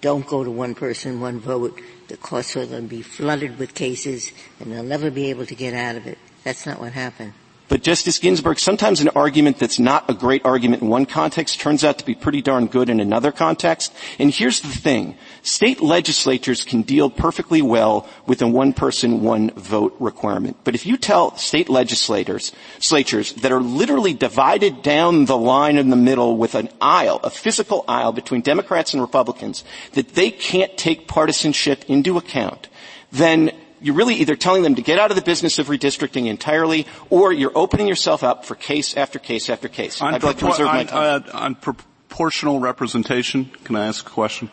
[0.00, 1.78] don't go to one person, one vote.
[2.08, 5.96] The courts to be flooded with cases and they'll never be able to get out
[5.96, 6.16] of it.
[6.44, 7.34] That's not what happened.
[7.68, 11.84] But Justice Ginsburg, sometimes an argument that's not a great argument in one context turns
[11.84, 13.92] out to be pretty darn good in another context.
[14.18, 15.14] And here's the thing.
[15.42, 20.56] State legislatures can deal perfectly well with a one person, one vote requirement.
[20.64, 25.90] But if you tell state legislators, legislatures that are literally divided down the line in
[25.90, 30.76] the middle with an aisle, a physical aisle between Democrats and Republicans, that they can't
[30.76, 32.68] take partisanship into account,
[33.12, 33.50] then
[33.80, 37.32] you're really either telling them to get out of the business of redistricting entirely, or
[37.32, 40.00] you're opening yourself up for case after case after case.
[40.00, 41.24] On I'd like to reserve my time.
[41.26, 44.50] uh, on proportional representation, can I ask a question?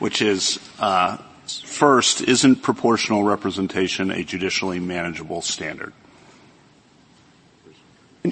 [0.00, 5.92] Which is, uh, first, isn't proportional representation a judicially manageable standard?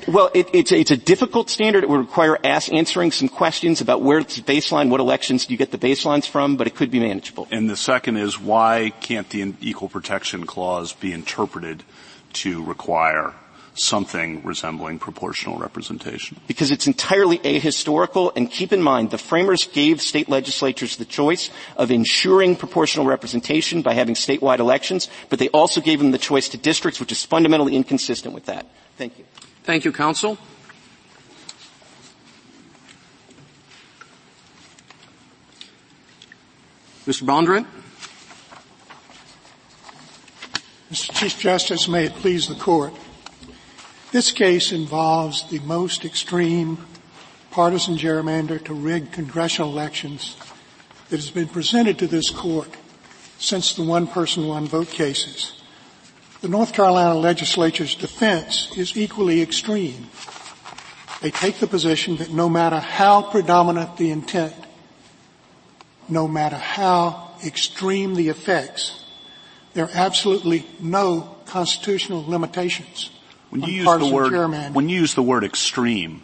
[0.06, 1.82] Well, it, it's, a, it's, a, difficult standard.
[1.82, 5.58] It would require ask, answering some questions about where it's baseline, what elections do you
[5.58, 7.48] get the baselines from, but it could be manageable.
[7.50, 11.84] And the second is why can't the Equal Protection Clause be interpreted
[12.34, 13.32] to require
[13.78, 16.40] something resembling proportional representation?
[16.46, 21.50] Because it's entirely ahistorical, and keep in mind, the framers gave state legislatures the choice
[21.76, 26.48] of ensuring proportional representation by having statewide elections, but they also gave them the choice
[26.48, 28.66] to districts, which is fundamentally inconsistent with that.
[28.96, 29.24] Thank you.
[29.64, 30.38] Thank you, counsel.
[37.06, 37.22] Mr.
[37.22, 37.66] Bondurant?
[40.92, 41.14] Mr.
[41.14, 42.94] Chief Justice, may it please the court.
[44.10, 46.78] This case involves the most extreme
[47.50, 50.34] partisan gerrymander to rig congressional elections
[51.10, 52.70] that has been presented to this court
[53.38, 55.60] since the one person, one vote cases.
[56.40, 60.08] The North Carolina legislature's defense is equally extreme.
[61.20, 64.54] They take the position that no matter how predominant the intent,
[66.08, 69.04] no matter how extreme the effects,
[69.74, 73.10] there are absolutely no constitutional limitations
[73.50, 76.22] when you use the word when you use the word extreme,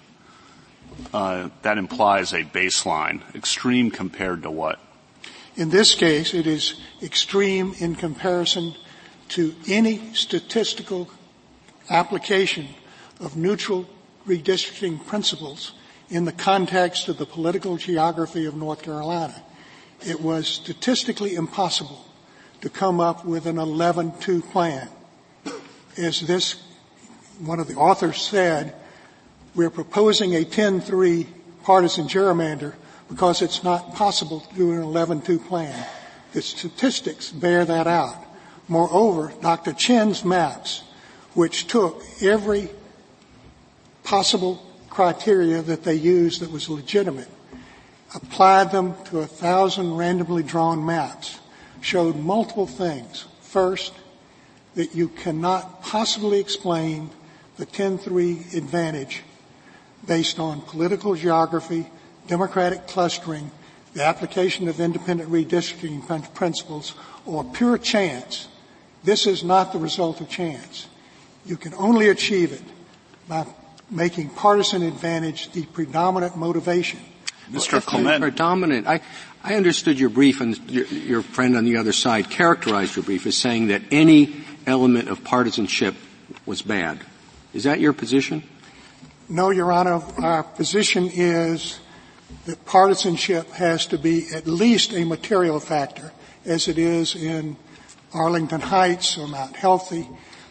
[1.12, 3.22] uh, that implies a baseline.
[3.34, 4.78] Extreme compared to what?
[5.56, 8.74] In this case, it is extreme in comparison
[9.30, 11.08] to any statistical
[11.88, 12.68] application
[13.20, 13.88] of neutral
[14.26, 15.72] redistricting principles
[16.10, 19.42] in the context of the political geography of North Carolina.
[20.06, 22.04] It was statistically impossible
[22.60, 24.88] to come up with an 11-2 plan.
[25.96, 26.56] As this,
[27.40, 28.74] one of the authors said,
[29.54, 31.26] we're proposing a 10-3
[31.62, 32.74] partisan gerrymander
[33.08, 35.86] because it's not possible to do an 11-2 plan.
[36.32, 38.16] The statistics bear that out.
[38.68, 39.72] Moreover, Dr.
[39.72, 40.82] Chen's maps,
[41.34, 42.68] which took every
[44.02, 47.28] possible criteria that they used that was legitimate,
[48.14, 51.38] applied them to a thousand randomly drawn maps,
[51.80, 53.26] showed multiple things.
[53.40, 53.92] First,
[54.74, 57.10] that you cannot possibly explain
[57.56, 59.22] the 10-3 advantage
[60.06, 61.86] based on political geography,
[62.26, 63.50] democratic clustering,
[63.94, 66.94] the application of independent redistricting principles,
[67.26, 68.48] or pure chance.
[69.04, 70.88] This is not the result of chance.
[71.46, 72.62] You can only achieve it
[73.28, 73.46] by
[73.90, 77.00] making partisan advantage the predominant motivation.
[77.50, 77.84] Mr.
[77.84, 78.20] Clement.
[78.20, 78.86] Predominant.
[78.86, 79.00] I,
[79.42, 83.26] I understood your brief and your, your friend on the other side characterized your brief
[83.26, 84.34] as saying that any
[84.66, 85.94] element of partisanship
[86.46, 87.00] was bad.
[87.54, 88.42] Is that your position?
[89.28, 90.02] No, Your Honor.
[90.18, 91.78] Our position is
[92.46, 96.12] that partisanship has to be at least a material factor,
[96.44, 97.56] as it is in
[98.12, 100.08] Arlington Heights or Mount Healthy.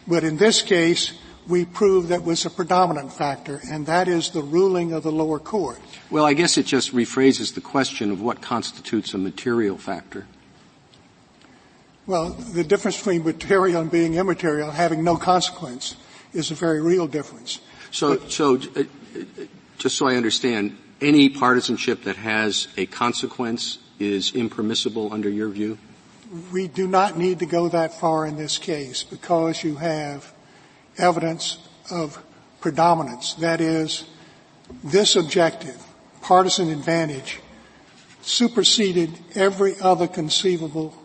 [0.08, 1.12] But in this case,
[1.46, 5.38] we prove that was a predominant factor, and that is the ruling of the lower
[5.38, 5.78] court.
[6.10, 10.26] Well, I guess it just rephrases the question of what constitutes a material factor.
[12.06, 15.96] Well, the difference between material and being immaterial, having no consequence,
[16.34, 17.60] is a very real difference.
[17.90, 18.82] So, but, so uh,
[19.78, 25.78] just so I understand, any partisanship that has a consequence is impermissible under your view?
[26.52, 30.32] We do not need to go that far in this case because you have
[30.98, 31.58] evidence
[31.90, 32.22] of
[32.60, 33.34] predominance.
[33.34, 34.04] That is,
[34.82, 35.80] this objective,
[36.22, 37.40] partisan advantage,
[38.22, 40.96] superseded every other conceivable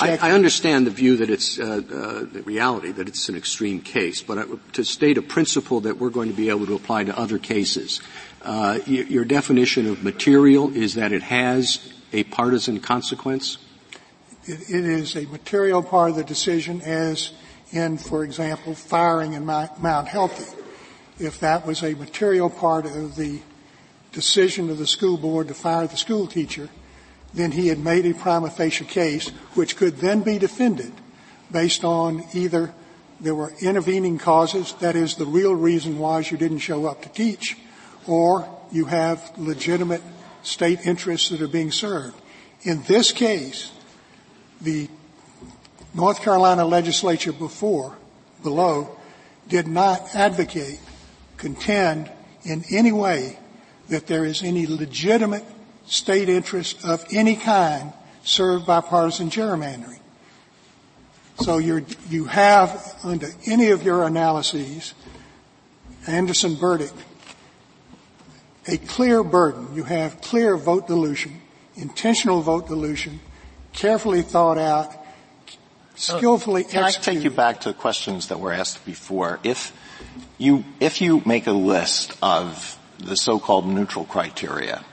[0.00, 3.80] I, I, understand the view that it's uh, uh, the reality that it's an extreme
[3.80, 7.04] case, but I, to state a principle that we're going to be able to apply
[7.04, 8.00] to other cases,
[8.42, 13.58] uh, y- your definition of material is that it has a partisan consequence.
[14.46, 17.32] It, it is a material part of the decision, as
[17.70, 20.60] in, for example, firing in Mount Healthy.
[21.18, 23.40] If that was a material part of the
[24.12, 26.70] decision of the school board to fire the school teacher,
[27.34, 30.92] then he had made a prima facie case which could then be defended
[31.50, 32.72] based on either
[33.20, 37.08] there were intervening causes, that is the real reason why you didn't show up to
[37.10, 37.56] teach,
[38.06, 40.02] or you have legitimate
[40.42, 42.20] state interests that are being served.
[42.62, 43.70] In this case,
[44.60, 44.88] the
[45.94, 47.96] North Carolina legislature before,
[48.42, 48.96] below,
[49.48, 50.80] did not advocate,
[51.36, 52.10] contend
[52.42, 53.38] in any way
[53.88, 55.44] that there is any legitimate
[55.86, 60.00] state interest of any kind served by partisan gerrymandering.
[61.40, 64.94] So you you have under any of your analyses,
[66.06, 66.92] Anderson Burdick,
[68.68, 69.74] a clear burden.
[69.74, 71.42] You have clear vote dilution,
[71.76, 73.20] intentional vote dilution,
[73.72, 74.94] carefully thought out,
[75.96, 77.10] skillfully Can executed.
[77.10, 79.40] I take you back to questions that were asked before?
[79.42, 79.72] If
[80.38, 84.84] you, if you make a list of the so-called neutral criteria,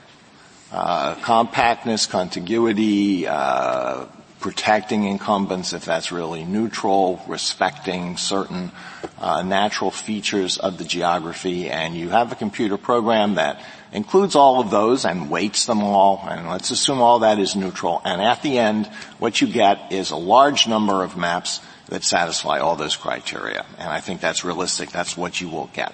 [0.72, 4.06] uh, compactness, contiguity, uh,
[4.40, 8.72] protecting incumbents if that's really neutral, respecting certain
[9.20, 13.62] uh, natural features of the geography, and you have a computer program that
[13.92, 18.00] includes all of those and weights them all, and let's assume all that is neutral,
[18.04, 18.86] and at the end,
[19.18, 23.66] what you get is a large number of maps that satisfy all those criteria.
[23.78, 24.90] And I think that's realistic.
[24.90, 25.92] That's what you will get.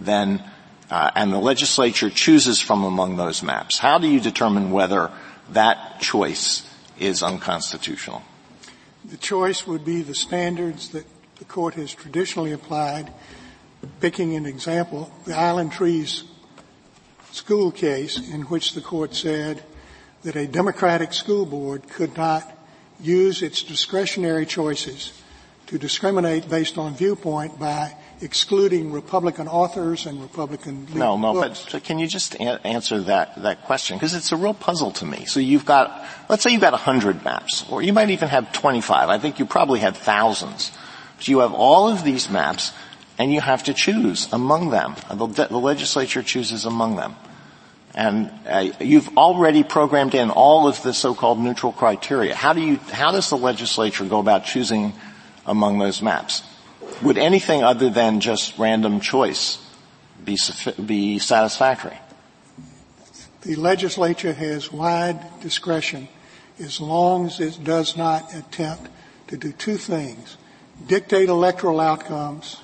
[0.00, 0.42] Then
[0.90, 3.78] uh, and the legislature chooses from among those maps.
[3.78, 5.10] How do you determine whether
[5.50, 6.68] that choice
[6.98, 8.22] is unconstitutional?
[9.04, 11.06] The choice would be the standards that
[11.36, 13.12] the court has traditionally applied.
[14.00, 16.24] Picking an example, the Island Trees
[17.30, 19.62] school case in which the court said
[20.22, 22.50] that a democratic school board could not
[23.00, 25.12] use its discretionary choices
[25.66, 31.66] to discriminate based on viewpoint by excluding Republican authors and Republican No, no, books.
[31.70, 33.96] but can you just a- answer that, that question?
[33.96, 35.26] Because it's a real puzzle to me.
[35.26, 39.08] So you've got, let's say you've got 100 maps, or you might even have 25.
[39.08, 40.72] I think you probably have thousands.
[41.20, 42.72] So you have all of these maps,
[43.18, 44.94] and you have to choose among them.
[45.10, 47.16] The, the legislature chooses among them.
[47.94, 52.34] And uh, you've already programmed in all of the so-called neutral criteria.
[52.34, 54.92] How do you, how does the legislature go about choosing
[55.46, 56.42] among those maps?
[57.02, 59.58] Would anything other than just random choice
[60.24, 60.38] be,
[60.84, 61.98] be satisfactory?
[63.42, 66.08] The legislature has wide discretion
[66.58, 68.88] as long as it does not attempt
[69.28, 70.36] to do two things.
[70.86, 72.60] Dictate electoral outcomes,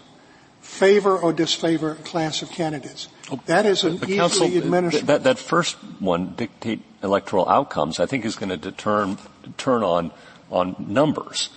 [0.60, 3.08] favor or disfavor a class of candidates.
[3.30, 5.06] Oh, that is an easily council, administered.
[5.06, 9.18] That, that first one, dictate electoral outcomes, I think is going to determine,
[9.56, 10.10] turn on,
[10.50, 11.50] on numbers,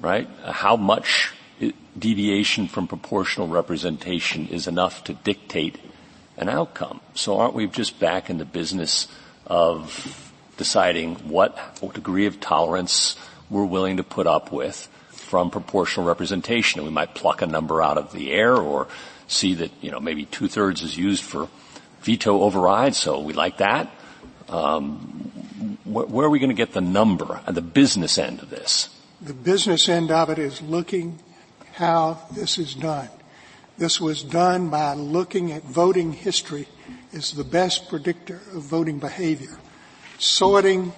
[0.00, 0.28] right?
[0.44, 1.32] How much
[1.98, 5.78] deviation from proportional representation is enough to dictate
[6.36, 7.00] an outcome.
[7.14, 9.08] So aren't we just back in the business
[9.46, 13.16] of deciding what degree of tolerance
[13.50, 16.80] we're willing to put up with from proportional representation.
[16.80, 18.88] And we might pluck a number out of the air or
[19.28, 21.48] see that, you know, maybe two thirds is used for
[22.00, 23.90] veto override, so we like that.
[24.48, 24.98] Um,
[25.84, 28.88] wh- where are we going to get the number and the business end of this?
[29.20, 31.18] The business end of it is looking
[31.76, 33.10] how this is done.
[33.76, 36.66] This was done by looking at voting history
[37.12, 39.58] as the best predictor of voting behavior,
[40.18, 40.94] sorting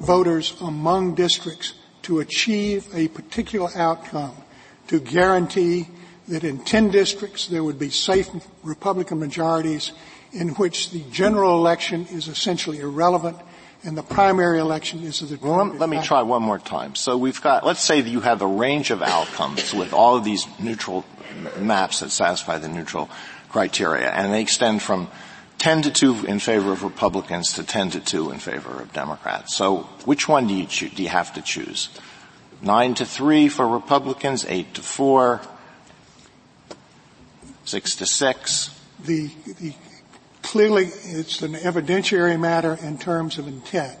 [0.00, 4.34] voters among districts to achieve a particular outcome,
[4.88, 5.86] to guarantee
[6.26, 8.28] that in 10 districts there would be safe
[8.64, 9.92] Republican majorities
[10.32, 13.36] in which the general election is essentially irrelevant
[13.84, 16.94] and the primary election is the well, let, let me try one more time.
[16.94, 20.24] So we've got, let's say that you have a range of outcomes with all of
[20.24, 21.04] these neutral
[21.58, 23.08] maps that satisfy the neutral
[23.48, 25.08] criteria, and they extend from
[25.58, 29.54] 10 to 2 in favor of Republicans to 10 to 2 in favor of Democrats.
[29.54, 31.88] So which one do you, choose, do you have to choose?
[32.62, 35.40] 9 to 3 for Republicans, 8 to 4,
[37.64, 38.80] 6 to 6.
[39.04, 39.74] The, the,
[40.48, 43.98] clearly it's an evidentiary matter in terms of intent.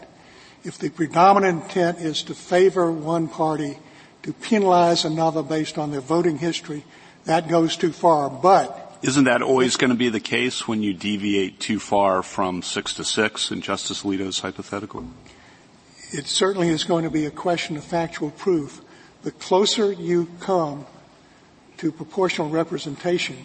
[0.64, 3.78] If the predominant intent is to favor one party,
[4.22, 6.84] to penalize another based on their voting history,
[7.26, 8.30] that goes too far.
[8.30, 12.62] But isn't that always going to be the case when you deviate too far from
[12.62, 15.04] six to six in Justice Alito's hypothetical?
[16.12, 18.80] It certainly is going to be a question of factual proof.
[19.22, 20.86] The closer you come
[21.76, 23.36] to proportional representation,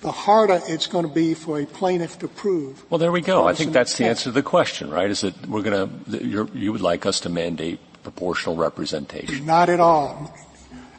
[0.00, 2.84] the harder it's going to be for a plaintiff to prove.
[2.90, 3.46] Well, there we go.
[3.46, 5.10] I think that's the answer to the question, right?
[5.10, 9.44] Is that we're going to, you would like us to mandate proportional representation?
[9.44, 10.34] Not at all.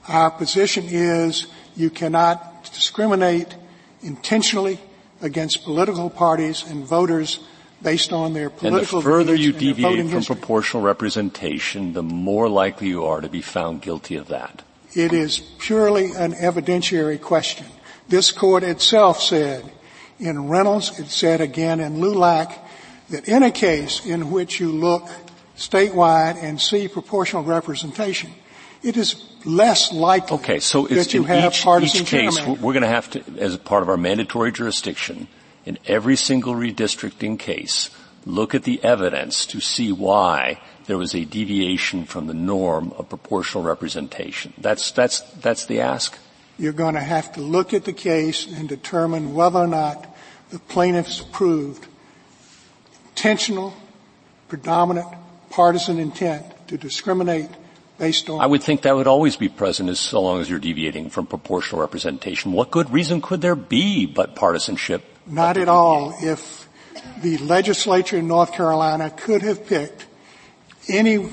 [0.08, 3.56] Our position is you cannot discriminate
[4.02, 4.80] intentionally
[5.22, 7.40] against political parties and voters
[7.82, 10.36] based on their political And the further you deviate from history.
[10.36, 14.62] proportional representation, the more likely you are to be found guilty of that.
[14.94, 17.66] It is purely an evidentiary question.
[18.12, 19.64] This court itself said
[20.20, 22.54] in Reynolds, it said again in LULAC,
[23.10, 25.08] that in a case in which you look
[25.56, 28.30] statewide and see proportional representation,
[28.84, 32.82] it is less likely okay, so that you have each, partisan each case, we're going
[32.82, 35.30] to have to, as part of our mandatory jurisdiction,
[35.66, 37.92] in every single redistricting case,
[38.26, 43.08] look at the evidence to see why there was a deviation from the norm of
[43.08, 44.54] proportional representation.
[44.58, 46.18] That's, that's, that's the ask?
[46.58, 50.08] You're going to have to look at the case and determine whether or not
[50.50, 51.88] the plaintiffs proved
[53.10, 53.74] intentional,
[54.48, 55.08] predominant
[55.50, 57.50] partisan intent to discriminate
[57.98, 58.42] based on.
[58.42, 61.28] I would think that would always be present as so long as you're deviating from
[61.28, 62.52] proportional representation.
[62.52, 65.04] What good reason could there be but partisanship?
[65.28, 66.16] Not at all.
[66.20, 66.68] If
[67.22, 70.08] the legislature in North Carolina could have picked
[70.88, 71.30] any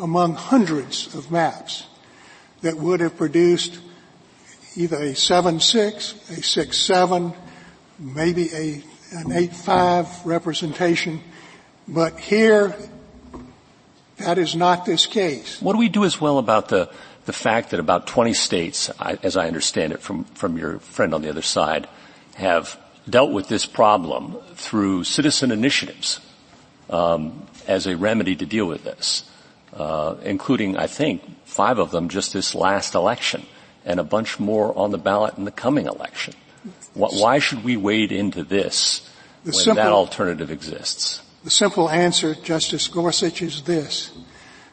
[0.00, 1.86] among hundreds of maps
[2.64, 3.78] that would have produced
[4.74, 7.36] either a 7-6, a 6-7,
[7.98, 11.20] maybe a, an 8-5 representation.
[11.86, 12.74] But here,
[14.16, 15.60] that is not this case.
[15.60, 16.90] What do we do as well about the,
[17.26, 21.20] the fact that about 20 states, as I understand it from, from your friend on
[21.20, 21.86] the other side,
[22.36, 26.18] have dealt with this problem through citizen initiatives
[26.88, 29.28] um, as a remedy to deal with this,
[29.74, 31.22] uh, including, I think,
[31.54, 33.46] five of them just this last election,
[33.84, 36.34] and a bunch more on the ballot in the coming election.
[36.94, 39.08] Why should we wade into this
[39.44, 41.22] the when simple, that alternative exists?
[41.44, 44.10] The simple answer, Justice Gorsuch, is this.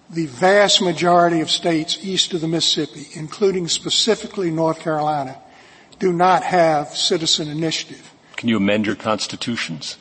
[0.10, 5.38] The vast majority of states east of the Mississippi, including specifically North Carolina,
[6.00, 8.12] do not have citizen initiative.
[8.38, 9.98] Can you amend your constitutions?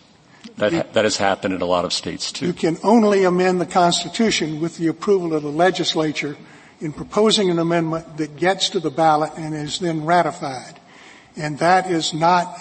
[0.57, 2.47] That, ha- that has happened in a lot of states too.
[2.47, 6.37] You can only amend the Constitution with the approval of the legislature
[6.81, 10.81] in proposing an amendment that gets to the ballot and is then ratified.
[11.37, 12.59] And that is not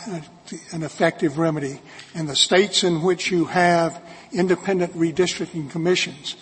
[0.72, 1.82] an effective remedy.
[2.14, 4.02] And the states in which you have
[4.32, 6.36] independent redistricting commissions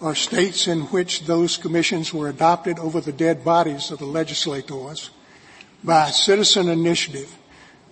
[0.00, 5.10] are states in which those commissions were adopted over the dead bodies of the legislators
[5.84, 7.36] by citizen initiative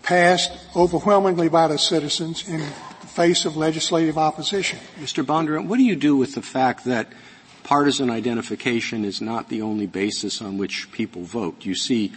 [0.02, 4.78] passed overwhelmingly by the citizens in the face of legislative opposition.
[4.98, 5.24] Mr.
[5.24, 7.08] Bondurant, what do you do with the fact that
[7.62, 11.64] partisan identification is not the only basis on which people vote?
[11.64, 12.12] You see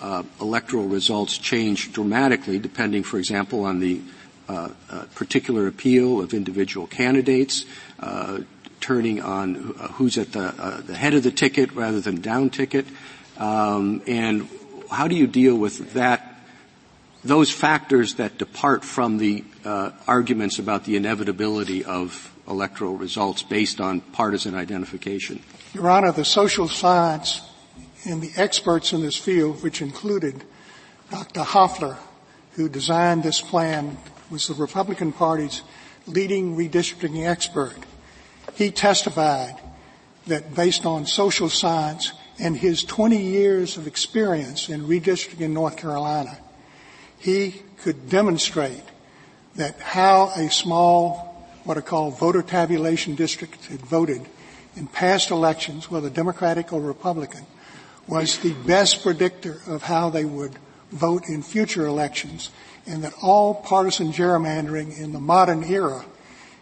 [0.00, 4.00] uh, electoral results change dramatically depending, for example, on the
[4.48, 7.64] uh, uh, particular appeal of individual candidates,
[8.00, 8.40] uh,
[8.80, 9.54] turning on
[9.94, 12.86] who's at the, uh, the head of the ticket rather than down ticket.
[13.36, 14.48] Um, and
[14.90, 16.34] how do you deal with that
[17.24, 23.80] those factors that depart from the uh, arguments about the inevitability of electoral results based
[23.80, 25.42] on partisan identification?
[25.74, 27.42] Your Honor, the social science
[28.04, 30.44] and the experts in this field, which included
[31.10, 31.40] Dr.
[31.40, 31.96] Hofeller,
[32.52, 33.96] who designed this plan,
[34.30, 35.62] was the Republican Party's
[36.06, 37.76] leading redistricting expert.
[38.54, 39.56] He testified
[40.26, 45.76] that based on social science and his 20 years of experience in redistricting in North
[45.76, 46.38] Carolina,
[47.18, 48.82] he could demonstrate
[49.56, 51.27] that how a small,
[51.68, 54.22] what are called voter tabulation districts had voted
[54.74, 57.44] in past elections, whether Democratic or Republican,
[58.06, 60.56] was the best predictor of how they would
[60.92, 62.48] vote in future elections,
[62.86, 66.06] and that all partisan gerrymandering in the modern era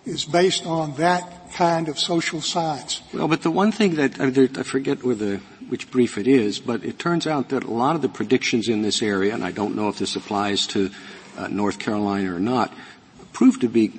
[0.05, 3.01] is based on that kind of social science.
[3.15, 4.31] Well, but the one thing that I
[4.65, 8.09] forget the which brief it is, but it turns out that a lot of the
[8.09, 10.91] predictions in this area, and I don't know if this applies to
[11.37, 12.75] uh, North Carolina or not,
[13.33, 13.93] prove to be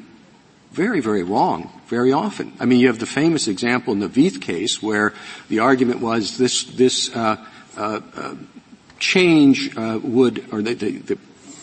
[0.78, 2.54] very, very wrong very often.
[2.60, 5.12] I mean, you have the famous example in the Vieth case where
[5.50, 7.44] the argument was this, this uh,
[7.76, 8.36] uh, uh
[9.00, 11.18] change uh, would, or the, the, the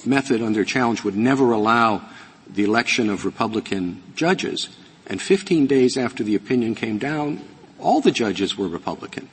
[0.04, 2.02] method under challenge would never allow
[2.48, 4.68] the election of Republican judges.
[5.06, 7.40] And 15 days after the opinion came down,
[7.78, 9.28] all the judges were Republican.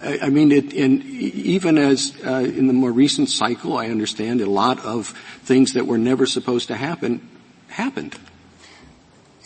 [0.00, 4.50] I, I mean, it, even as uh, in the more recent cycle, I understand a
[4.50, 5.08] lot of
[5.42, 7.28] things that were never supposed to happen
[7.68, 8.16] happened.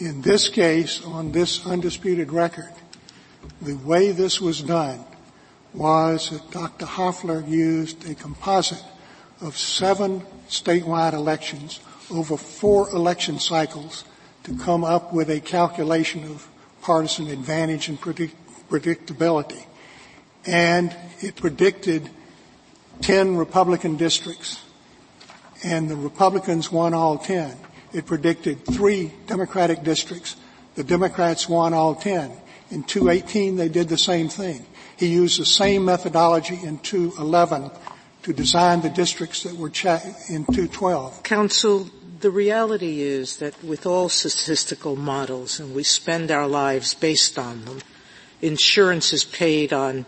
[0.02, 2.72] In this case, on this undisputed record,
[3.60, 5.04] the way this was done
[5.74, 6.86] was that Dr.
[6.86, 8.82] Hofeller used a composite
[9.40, 11.78] of seven statewide elections
[12.10, 14.02] over four election cycles
[14.42, 16.48] to come up with a calculation of
[16.80, 18.34] partisan advantage and predict-
[18.68, 19.64] predictability
[20.44, 22.10] and it predicted
[23.02, 24.64] 10 Republican districts,
[25.62, 27.56] and the Republicans won all 10.
[27.92, 30.36] It predicted three Democratic districts.
[30.74, 32.32] The Democrats won all 10.
[32.70, 34.64] In 218, they did the same thing.
[34.96, 37.70] He used the same methodology in 211
[38.22, 41.22] to design the districts that were in 212.
[41.22, 41.90] Counsel,
[42.20, 47.64] the reality is that with all statistical models, and we spend our lives based on
[47.64, 47.80] them,
[48.40, 50.06] insurance is paid on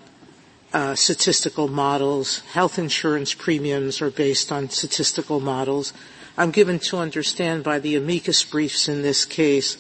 [0.73, 2.41] uh, statistical models.
[2.53, 5.93] Health insurance premiums are based on statistical models.
[6.37, 9.79] I'm given to understand by the amicus briefs in this case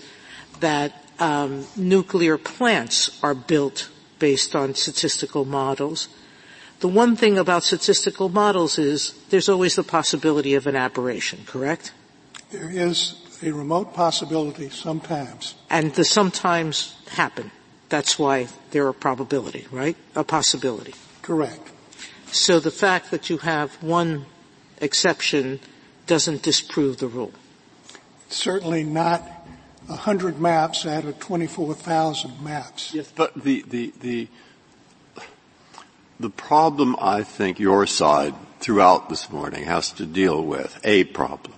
[0.60, 6.08] that um, nuclear plants are built based on statistical models.
[6.80, 11.92] The one thing about statistical models is there's always the possibility of an aberration, correct?
[12.50, 15.54] There is a remote possibility sometimes.
[15.70, 17.50] And the sometimes happen.
[17.88, 19.96] That's why they're a probability, right?
[20.14, 20.94] A possibility.
[21.22, 21.70] Correct.
[22.26, 24.26] So the fact that you have one
[24.80, 25.60] exception
[26.06, 27.32] doesn't disprove the rule.
[28.28, 29.22] Certainly not
[29.88, 32.94] a hundred maps out of 24,000 maps.
[32.94, 34.28] Yes, but the, the, the,
[36.18, 41.56] the problem I think your side throughout this morning has to deal with, a problem,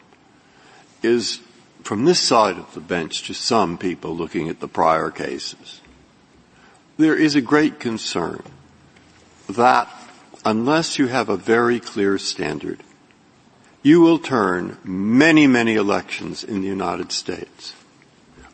[1.02, 1.40] is
[1.82, 5.80] from this side of the bench to some people looking at the prior cases,
[6.98, 8.42] there is a great concern
[9.48, 9.88] that
[10.44, 12.82] unless you have a very clear standard,
[13.82, 17.74] you will turn many, many elections in the United States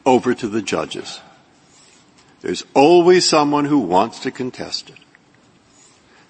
[0.04, 1.20] over to the judges.
[2.40, 4.98] There's always someone who wants to contest it.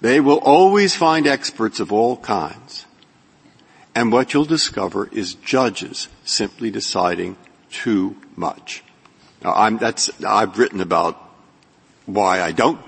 [0.00, 2.86] They will always find experts of all kinds.
[3.94, 7.36] And what you'll discover is judges simply deciding
[7.70, 8.82] too much.
[9.42, 11.18] Now, I'm, that's, I've written about
[12.06, 12.80] why I don't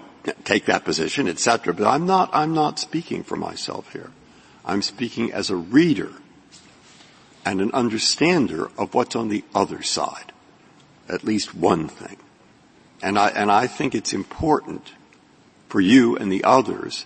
[0.45, 1.75] take that position, etc.
[1.75, 4.11] But I'm not, I'm not speaking for myself here.
[4.65, 6.13] I'm speaking as a reader
[7.45, 10.33] and an understander of what's on the other side.
[11.09, 12.17] At least one thing.
[13.03, 14.93] And I, and I think it's important
[15.69, 17.05] for you and the others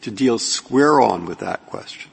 [0.00, 2.10] to deal square on with that question.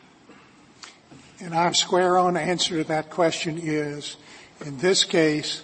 [1.39, 4.17] And our square on answer to that question is,
[4.63, 5.63] in this case,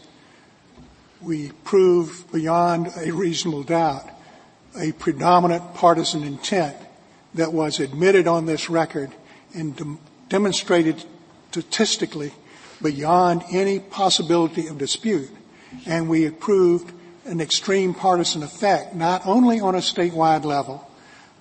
[1.21, 4.09] we prove beyond a reasonable doubt
[4.79, 6.75] a predominant partisan intent
[7.35, 9.11] that was admitted on this record
[9.53, 9.97] and de-
[10.29, 11.03] demonstrated
[11.51, 12.33] statistically
[12.81, 15.29] beyond any possibility of dispute.
[15.85, 16.91] And we proved
[17.25, 20.89] an extreme partisan effect, not only on a statewide level,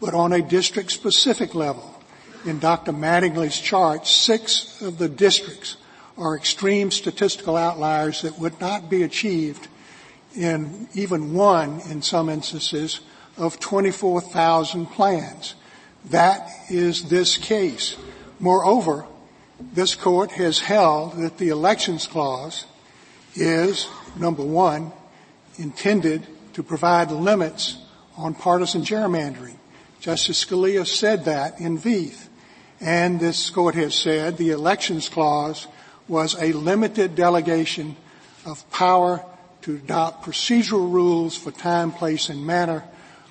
[0.00, 2.00] but on a district specific level.
[2.44, 2.92] In Dr.
[2.92, 5.76] Mattingly's chart, six of the districts
[6.16, 9.68] are extreme statistical outliers that would not be achieved
[10.36, 13.00] in even one, in some instances,
[13.36, 15.54] of 24,000 plans.
[16.06, 17.96] That is this case.
[18.38, 19.06] Moreover,
[19.72, 22.66] this court has held that the elections clause
[23.34, 24.92] is, number one,
[25.56, 27.78] intended to provide limits
[28.16, 29.56] on partisan gerrymandering.
[30.00, 32.28] Justice Scalia said that in Vieth.
[32.80, 35.66] And this court has said the elections clause
[36.06, 37.96] was a limited delegation
[38.44, 39.24] of power
[39.62, 42.84] to adopt procedural rules for time, place, and manner,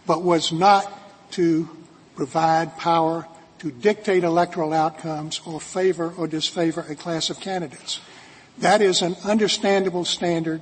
[0.08, 0.92] but was not
[1.32, 1.70] to
[2.16, 3.28] provide power
[3.60, 8.02] to dictate electoral outcomes or favor or disfavor a class of candidates.
[8.58, 10.62] That is an understandable standard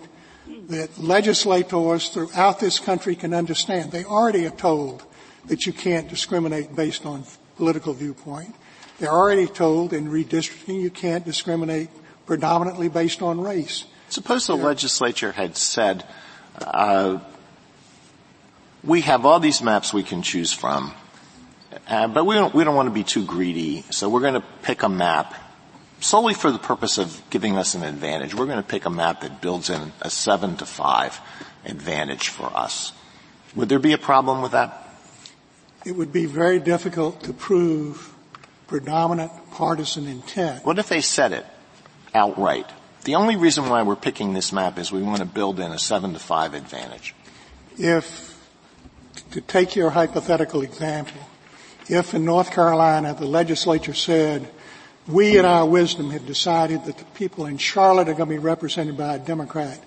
[0.70, 3.92] that legislators throughout this country can understand.
[3.92, 5.04] They already are told
[5.46, 7.24] that you can't discriminate based on
[7.58, 8.56] political viewpoint.
[9.00, 11.90] They're already told in redistricting you can't discriminate
[12.26, 13.86] predominantly based on race.
[14.10, 16.06] Suppose the legislature had said,
[16.60, 17.20] uh,
[18.84, 20.94] we have all these maps we can choose from,
[21.88, 24.44] uh, but we don't, we don't want to be too greedy, so we're going to
[24.64, 25.34] pick a map
[26.00, 28.34] solely for the purpose of giving us an advantage.
[28.34, 31.20] We're going to pick a map that builds in a seven to five
[31.66, 32.92] advantage for us.
[33.56, 34.90] Would there be a problem with that?
[35.86, 38.14] It would be very difficult to prove
[38.68, 40.66] predominant partisan intent.
[40.66, 41.46] What if they said it
[42.14, 42.68] outright?
[43.04, 45.80] The only reason why we're picking this map is we want to build in a
[45.80, 47.16] seven to five advantage.
[47.78, 48.38] If,
[49.32, 51.20] to take your hypothetical example,
[51.92, 54.50] if in North Carolina the legislature said,
[55.08, 58.40] we in our wisdom have decided that the people in Charlotte are going to be
[58.40, 59.84] represented by a Democrat,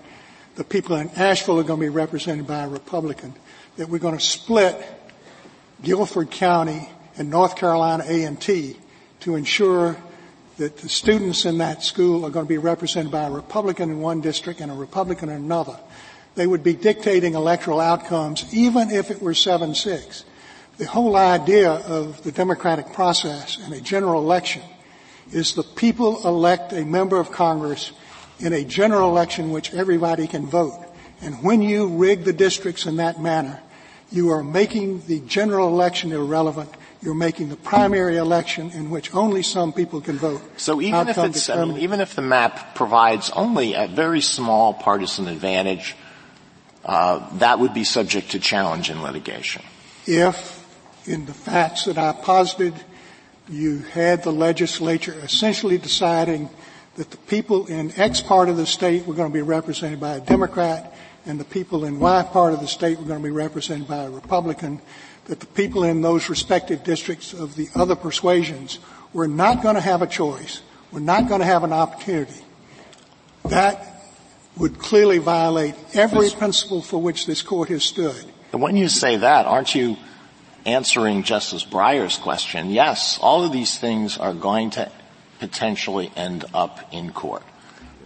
[0.56, 3.34] the people in Asheville are going to be represented by a Republican,
[3.76, 4.76] that we're going to split
[5.82, 8.76] Guilford County and North Carolina A&T
[9.20, 9.96] to ensure
[10.58, 14.00] that the students in that school are going to be represented by a Republican in
[14.00, 15.78] one district and a Republican in another.
[16.34, 20.24] They would be dictating electoral outcomes even if it were 7-6.
[20.76, 24.62] The whole idea of the democratic process and a general election
[25.32, 27.92] is the people elect a member of Congress
[28.40, 30.84] in a general election which everybody can vote.
[31.20, 33.60] And when you rig the districts in that manner,
[34.10, 36.70] you are making the general election irrelevant
[37.04, 40.40] you're making the primary election in which only some people can vote.
[40.56, 44.72] So even if it's, I mean, even if the map provides only a very small
[44.72, 45.94] partisan advantage,
[46.84, 49.62] uh, that would be subject to challenge in litigation.
[50.06, 50.53] If,
[51.06, 52.74] in the facts that I posited,
[53.48, 56.48] you had the legislature essentially deciding
[56.96, 60.16] that the people in X part of the state were going to be represented by
[60.16, 60.94] a Democrat
[61.26, 64.04] and the people in Y part of the state were going to be represented by
[64.04, 64.80] a Republican,
[65.26, 68.78] that the people in those respective districts of the other persuasions
[69.12, 70.60] were not going to have a choice,
[70.92, 72.44] were not going to have an opportunity.
[73.46, 73.86] That
[74.56, 78.24] would clearly violate every principle for which this court has stood.
[78.52, 79.96] And when you say that, aren't you
[80.66, 82.70] answering Justice Breyer's question?
[82.70, 84.90] Yes, all of these things are going to
[85.38, 87.42] potentially end up in court.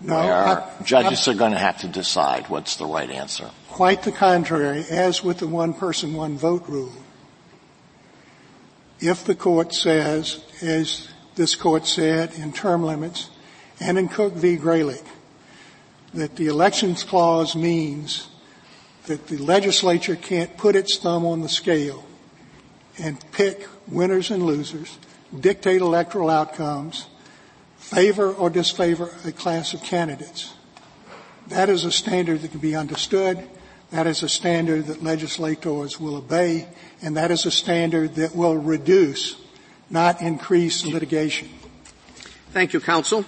[0.01, 3.51] No, where judges are going to have to decide what's the right answer.
[3.69, 6.93] Quite the contrary, as with the one person, one vote rule
[9.01, 13.31] if the court says, as this court said in term limits
[13.81, 14.57] and in Cook v.
[14.57, 15.07] Gralike,
[16.15, 18.29] that the elections clause means
[19.07, 22.05] that the legislature can't put its thumb on the scale
[23.01, 24.99] and pick winners and losers,
[25.39, 27.07] dictate electoral outcomes,
[27.77, 30.55] favor or disfavor a class of candidates.
[31.49, 33.49] That is a standard that can be understood
[33.91, 36.69] that is a standard that legislators will obey,
[37.01, 39.41] and that is a standard that will reduce,
[39.89, 41.49] not increase litigation.
[42.51, 43.25] Thank you, counsel.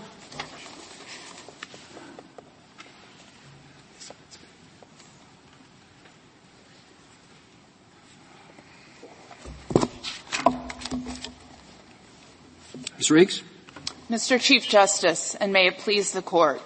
[13.11, 13.42] Riggs?
[14.11, 14.40] Mr.
[14.40, 16.61] Chief Justice, and may it please the court.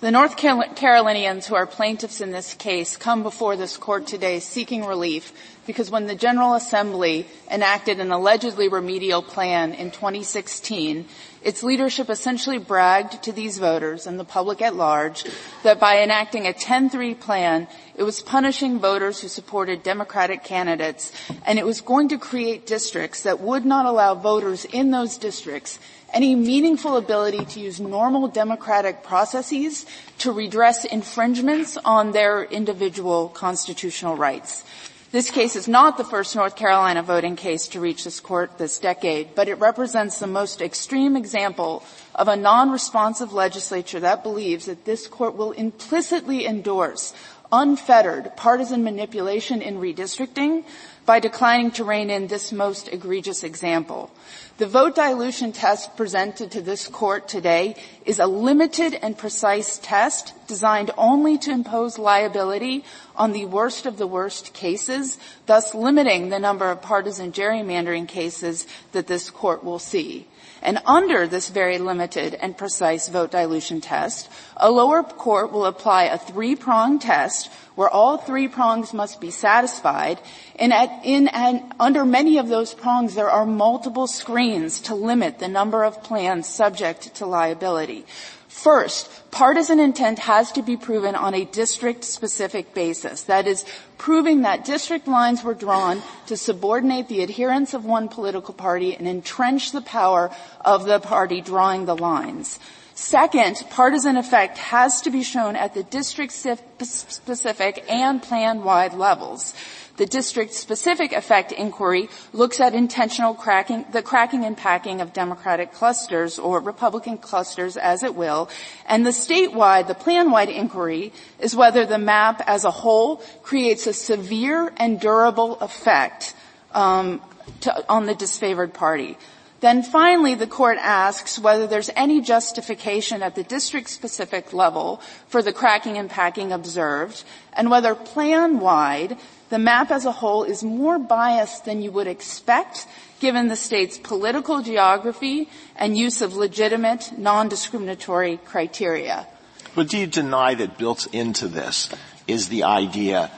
[0.00, 4.84] The North Carolinians who are plaintiffs in this case come before this court today seeking
[4.84, 5.32] relief
[5.66, 11.06] because when the General Assembly enacted an allegedly remedial plan in 2016,
[11.42, 15.24] its leadership essentially bragged to these voters and the public at large
[15.62, 21.12] that by enacting a 10-3 plan, it was punishing voters who supported Democratic candidates
[21.44, 25.78] and it was going to create districts that would not allow voters in those districts
[26.12, 29.86] any meaningful ability to use normal democratic processes
[30.18, 34.64] to redress infringements on their individual constitutional rights.
[35.12, 38.78] This case is not the first North Carolina voting case to reach this court this
[38.78, 41.84] decade, but it represents the most extreme example
[42.14, 47.12] of a non-responsive legislature that believes that this court will implicitly endorse
[47.52, 50.64] unfettered partisan manipulation in redistricting
[51.04, 54.10] by declining to rein in this most egregious example.
[54.58, 57.74] The vote dilution test presented to this court today
[58.04, 62.84] is a limited and precise test designed only to impose liability
[63.16, 68.66] on the worst of the worst cases, thus limiting the number of partisan gerrymandering cases
[68.92, 70.28] that this court will see.
[70.62, 76.04] And under this very limited and precise vote dilution test, a lower court will apply
[76.04, 80.20] a three-pronged test where all three prongs must be satisfied.
[80.56, 85.38] And, at, in, and under many of those prongs, there are multiple screens to limit
[85.38, 88.06] the number of plans subject to liability.
[88.52, 93.22] First, partisan intent has to be proven on a district-specific basis.
[93.24, 93.64] That is,
[93.98, 99.08] proving that district lines were drawn to subordinate the adherents of one political party and
[99.08, 100.30] entrench the power
[100.60, 102.60] of the party drawing the lines.
[102.94, 109.54] Second, partisan effect has to be shown at the district specific and plan wide levels.
[110.02, 115.72] The district specific effect inquiry looks at intentional cracking, the cracking and packing of Democratic
[115.72, 118.50] clusters or Republican clusters as it will.
[118.86, 123.92] And the statewide, the plan-wide inquiry is whether the map as a whole creates a
[123.92, 126.34] severe and durable effect
[126.72, 127.22] um,
[127.60, 129.16] to, on the disfavored party.
[129.62, 135.52] Then finally, the court asks whether there's any justification at the district-specific level for the
[135.52, 139.16] cracking and packing observed, and whether plan-wide,
[139.50, 142.88] the map as a whole is more biased than you would expect
[143.20, 149.28] given the state's political geography and use of legitimate, non-discriminatory criteria.
[149.76, 151.88] But do you deny that built into this
[152.26, 153.30] is the idea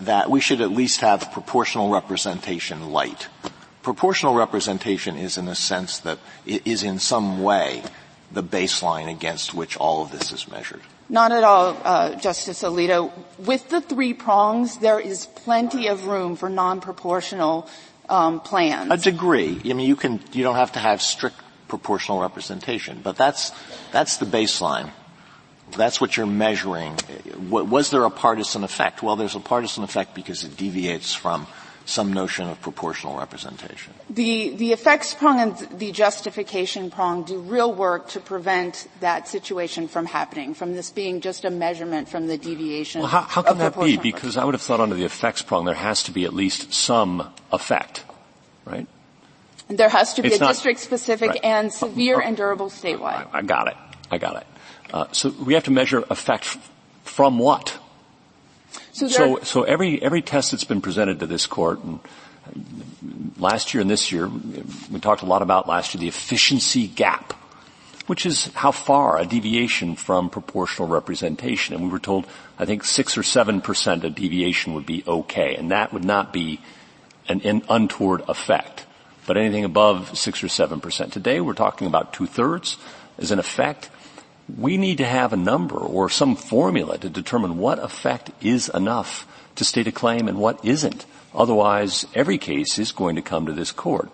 [0.00, 3.28] that we should at least have proportional representation light?
[3.86, 7.80] Proportional representation is in a sense that it is in some way
[8.32, 10.80] the baseline against which all of this is measured.
[11.08, 13.12] Not at all, uh, Justice Alito.
[13.38, 17.70] With the three prongs, there is plenty of room for non-proportional
[18.08, 18.90] um, plans.
[18.90, 19.60] A degree.
[19.64, 21.36] I mean, you can you don't have to have strict
[21.68, 23.52] proportional representation, but that's
[23.92, 24.90] that's the baseline.
[25.76, 26.98] That's what you're measuring.
[27.48, 29.00] Was there a partisan effect?
[29.00, 31.46] Well, there's a partisan effect because it deviates from
[31.86, 33.94] some notion of proportional representation.
[34.10, 39.86] The, the effects prong and the justification prong do real work to prevent that situation
[39.86, 43.02] from happening, from this being just a measurement from the deviation.
[43.02, 43.96] Well, how, how can that be?
[43.96, 46.74] Because I would have thought under the effects prong there has to be at least
[46.74, 48.04] some effect,
[48.64, 48.88] right?
[49.68, 51.44] There has to be it's a district specific right.
[51.44, 53.28] and severe and durable statewide.
[53.32, 53.76] I, I got it.
[54.10, 54.46] I got it.
[54.92, 56.44] Uh, so we have to measure effect
[57.04, 57.78] from what?
[58.92, 62.00] So, so, so, every every test that's been presented to this court, and
[63.38, 64.28] last year and this year,
[64.90, 67.32] we talked a lot about last year the efficiency gap,
[68.06, 71.74] which is how far a deviation from proportional representation.
[71.74, 72.26] And we were told,
[72.58, 76.32] I think, six or seven percent of deviation would be okay, and that would not
[76.32, 76.60] be
[77.28, 78.86] an, an untoward effect.
[79.26, 81.12] But anything above six or seven percent.
[81.12, 82.78] Today, we're talking about two thirds
[83.18, 83.90] as an effect
[84.54, 89.26] we need to have a number or some formula to determine what effect is enough
[89.56, 91.04] to state a claim and what isn't.
[91.34, 94.10] Otherwise, every case is going to come to this court.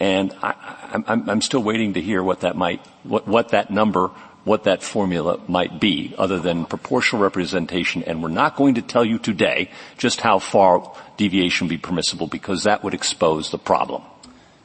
[0.00, 4.08] And I, am still waiting to hear what that might, what, what that number,
[4.44, 8.02] what that formula might be, other than proportional representation.
[8.04, 12.64] And we're not going to tell you today just how far deviation be permissible because
[12.64, 14.02] that would expose the problem.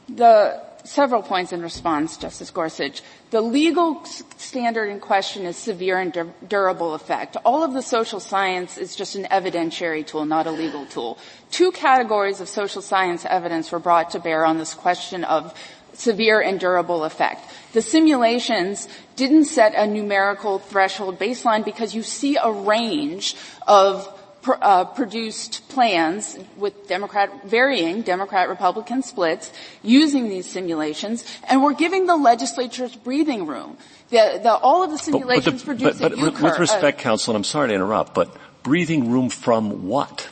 [0.07, 3.01] The several points in response, Justice Gorsuch.
[3.31, 4.03] The legal
[4.37, 7.37] standard in question is severe and dur- durable effect.
[7.45, 11.17] All of the social science is just an evidentiary tool, not a legal tool.
[11.51, 15.53] Two categories of social science evidence were brought to bear on this question of
[15.93, 17.49] severe and durable effect.
[17.73, 23.35] The simulations didn't set a numerical threshold baseline because you see a range
[23.67, 24.07] of
[24.43, 32.05] pr- uh, produced plans with Democrat, varying Democrat-Republican splits using these simulations, and we're giving
[32.05, 33.77] the legislature's breathing room.
[34.09, 37.01] The, the, all of the simulations but, but, the, but, but UCUR, with respect, uh,
[37.01, 40.29] counsel, and I'm sorry to interrupt, but breathing room from what?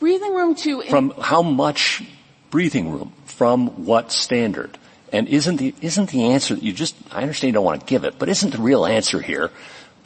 [0.00, 2.02] Breathing room to from how much
[2.50, 4.76] breathing room from what standard?
[5.12, 8.04] And isn't the isn't the answer you just I understand you don't want to give
[8.04, 9.50] it, but isn't the real answer here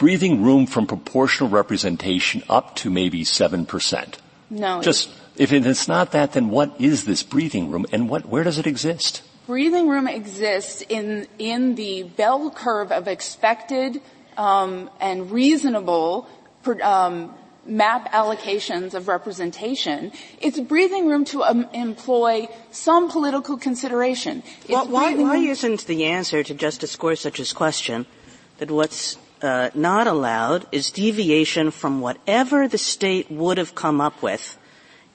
[0.01, 4.15] breathing room from proportional representation up to maybe 7%.
[4.49, 4.81] No.
[4.81, 8.57] Just, if it's not that, then what is this breathing room and what, where does
[8.57, 9.23] it exist?
[9.47, 14.01] Breathing room exists in, in the bell curve of expected
[14.39, 16.27] um, and reasonable
[16.83, 17.35] um,
[17.67, 20.13] map allocations of representation.
[20.41, 24.43] It's breathing room to um, employ some political consideration.
[24.67, 28.07] Well, why, why isn't the answer to Justice Gorsuch's question
[28.57, 34.23] that what's uh, not allowed is deviation from whatever the state would have come up
[34.23, 34.59] with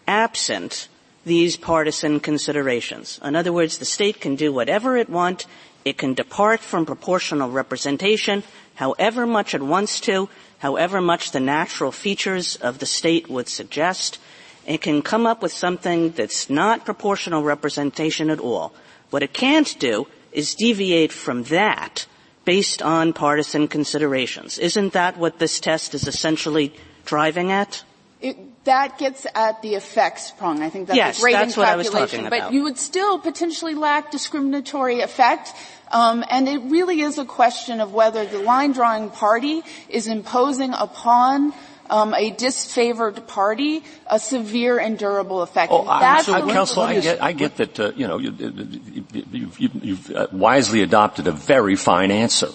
[0.07, 0.87] absent
[1.25, 3.19] these partisan considerations.
[3.23, 5.47] In other words, the state can do whatever it wants.
[5.83, 8.43] It can depart from proportional representation
[8.75, 14.19] however much it wants to, however much the natural features of the state would suggest.
[14.65, 18.73] It can come up with something that's not proportional representation at all.
[19.09, 22.05] What it can't do is deviate from that
[22.45, 24.57] based on partisan considerations.
[24.57, 26.73] Isn't that what this test is essentially
[27.05, 27.83] driving at?
[28.21, 30.61] It, that gets at the effects prong.
[30.61, 32.39] I think that's yes, a great that's what I was talking about.
[32.39, 35.53] But you would still potentially lack discriminatory effect.
[35.91, 40.73] Um, and it really is a question of whether the line drawing party is imposing
[40.73, 41.53] upon
[41.89, 45.71] um, a disfavored party a severe and durable effect.
[45.71, 49.71] Oh, That's so, Counsel, I get, I get that, uh, you know, you, have you,
[49.81, 52.49] you, uh, wisely adopted a very fine answer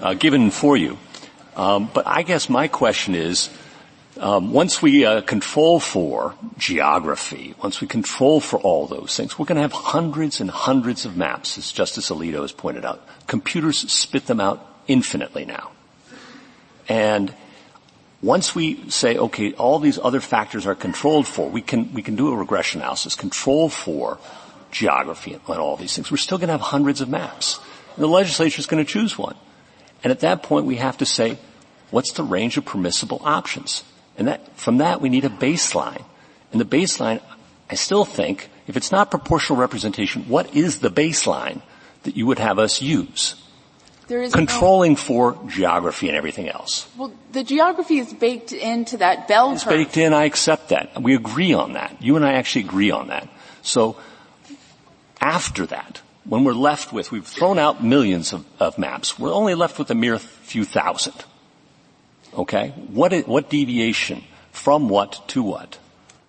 [0.00, 0.98] uh, given for you.
[1.56, 3.50] Um, but I guess my question is,
[4.18, 9.46] um, once we uh, control for geography, once we control for all those things, we're
[9.46, 13.06] going to have hundreds and hundreds of maps, as Justice Alito has pointed out.
[13.26, 15.72] Computers spit them out infinitely now.
[16.88, 17.34] And
[18.24, 22.16] once we say, okay, all these other factors are controlled for, we can, we can
[22.16, 24.18] do a regression analysis, control for
[24.70, 26.10] geography and all these things.
[26.10, 27.60] We're still going to have hundreds of maps.
[27.94, 29.36] And the legislature is going to choose one.
[30.02, 31.38] And at that point, we have to say,
[31.90, 33.84] what's the range of permissible options?
[34.16, 36.04] And that, from that, we need a baseline.
[36.50, 37.20] And the baseline,
[37.70, 41.60] I still think, if it's not proportional representation, what is the baseline
[42.04, 43.34] that you would have us use?
[44.06, 46.88] Controlling no, for geography and everything else.
[46.96, 49.56] Well, the geography is baked into that bell curve.
[49.56, 50.12] It's baked in.
[50.12, 51.00] I accept that.
[51.02, 52.02] We agree on that.
[52.02, 53.28] You and I actually agree on that.
[53.62, 53.96] So
[55.20, 59.18] after that, when we're left with, we've thrown out millions of, of maps.
[59.18, 61.14] We're only left with a mere few thousand.
[62.34, 62.70] Okay?
[62.88, 65.78] What, what deviation from what to what?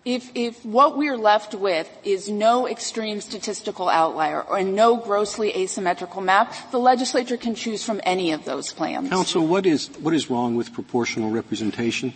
[0.06, 6.22] If, if what we're left with is no extreme statistical outlier or no grossly asymmetrical
[6.22, 9.10] map, the legislature can choose from any of those plans.
[9.10, 12.14] Counsel, what is, what is wrong with proportional representation?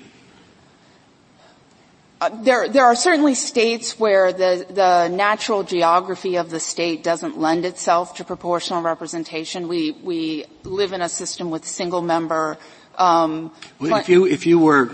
[2.21, 7.39] Uh, there, there are certainly states where the, the natural geography of the state doesn't
[7.39, 9.67] lend itself to proportional representation.
[9.67, 12.59] We, we live in a system with single member
[12.99, 14.91] um, well, if you if you were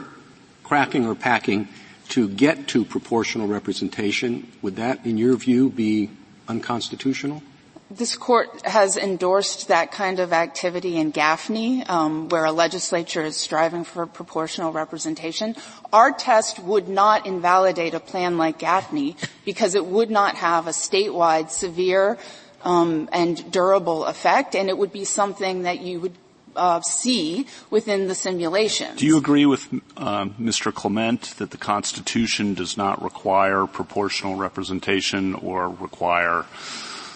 [0.64, 1.68] cracking or packing
[2.16, 6.10] to get to proportional representation, would that, in your view, be
[6.48, 7.44] unconstitutional?
[7.92, 13.36] This court has endorsed that kind of activity in Gaffney, um, where a legislature is
[13.36, 15.58] striving for proportional representation.
[15.92, 20.72] Our test would not invalidate a plan like Gaffney because it would not have a
[20.72, 22.18] statewide severe
[22.64, 26.16] um, and durable effect, and it would be something that you would
[26.56, 28.96] uh, see within the simulation.
[28.96, 30.74] Do you agree with uh, Mr.
[30.74, 36.46] Clement that the Constitution does not require proportional representation or require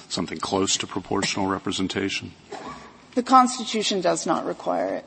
[0.10, 2.32] something close to proportional representation?
[3.16, 5.06] The Constitution does not require it.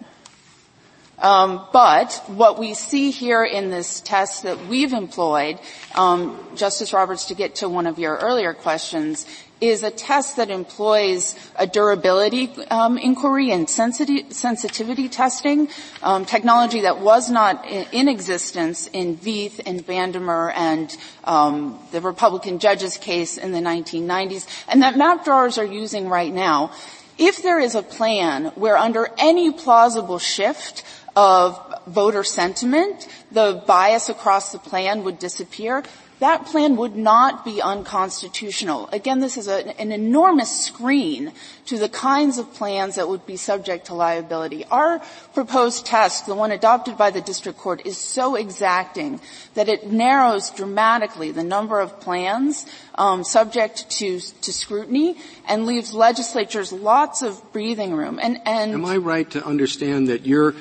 [1.18, 5.60] Um, but what we see here in this test that we've employed,
[5.94, 9.24] um, Justice Roberts, to get to one of your earlier questions,
[9.62, 15.68] is a test that employs a durability um, inquiry and sensitivity testing,
[16.02, 20.94] um, technology that was not in, in, existence in Vieth and Bandemer and
[21.24, 26.32] um, the Republican judges case in the 1990s, and that map drawers are using right
[26.32, 26.72] now.
[27.16, 30.82] If there is a plan where under any plausible shift
[31.14, 35.84] of voter sentiment, the bias across the plan would disappear
[36.22, 38.88] that plan would not be unconstitutional.
[38.92, 41.32] Again, this is a, an enormous screen
[41.66, 44.64] to the kinds of plans that would be subject to liability.
[44.66, 45.02] Our
[45.34, 49.20] proposed test, the one adopted by the district court, is so exacting
[49.54, 55.16] that it narrows dramatically the number of plans um, subject to, to scrutiny
[55.48, 58.20] and leaves legislatures lots of breathing room.
[58.22, 60.54] And, and am I right to understand that you're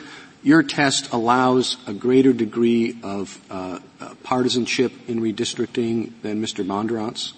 [0.44, 6.66] your test allows a greater degree of uh, uh, partisanship in redistricting than Mr.
[6.66, 7.34] Bondurant's?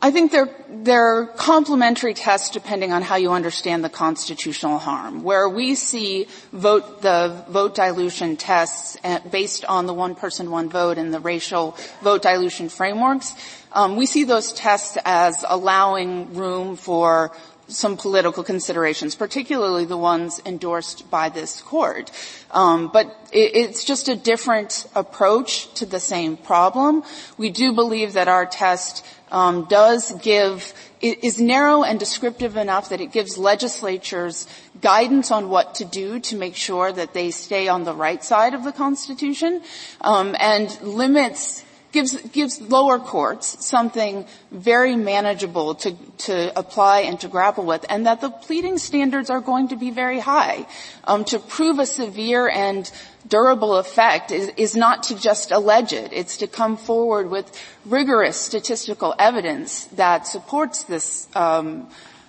[0.00, 5.24] I think they're, they're complementary tests depending on how you understand the constitutional harm.
[5.24, 10.70] Where we see vote, the vote dilution tests uh, based on the one person, one
[10.70, 13.34] vote and the racial vote dilution frameworks,
[13.72, 17.32] um, we see those tests as allowing room for
[17.68, 22.10] some political considerations, particularly the ones endorsed by this court.
[22.50, 27.04] Um, but it, it's just a different approach to the same problem.
[27.36, 33.00] We do believe that our test um, does give is narrow and descriptive enough that
[33.00, 34.48] it gives legislatures
[34.80, 38.52] guidance on what to do to make sure that they stay on the right side
[38.52, 39.62] of the Constitution,
[40.00, 41.62] um, and limits
[41.92, 48.06] gives gives lower courts something very manageable to to apply and to grapple with, and
[48.06, 50.66] that the pleading standards are going to be very high.
[51.04, 52.90] Um, to prove a severe and
[53.26, 57.50] durable effect is, is not to just allege it; it's to come forward with
[57.84, 61.28] rigorous statistical evidence that supports this.
[61.34, 61.88] Um,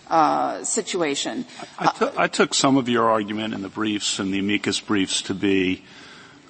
[0.09, 1.45] uh, situation.
[1.77, 5.21] I, t- I took some of your argument in the briefs and the amicus briefs
[5.21, 5.83] to be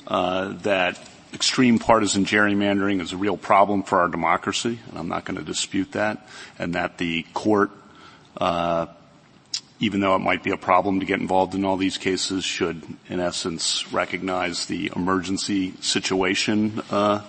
[0.07, 0.97] uh, that
[1.33, 5.43] extreme partisan gerrymandering is a real problem for our democracy, and I'm not going to
[5.43, 6.27] dispute that,
[6.57, 7.71] and that the court,
[8.37, 8.87] uh,
[9.79, 12.83] even though it might be a problem to get involved in all these cases, should,
[13.07, 17.19] in essence, recognize the emergency situation uh,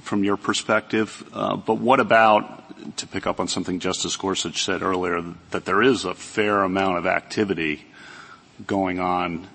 [0.00, 1.28] from your perspective.
[1.32, 5.82] Uh, but what about to pick up on something Justice Gorsuch said earlier, that there
[5.82, 7.84] is a fair amount of activity
[8.66, 9.46] going on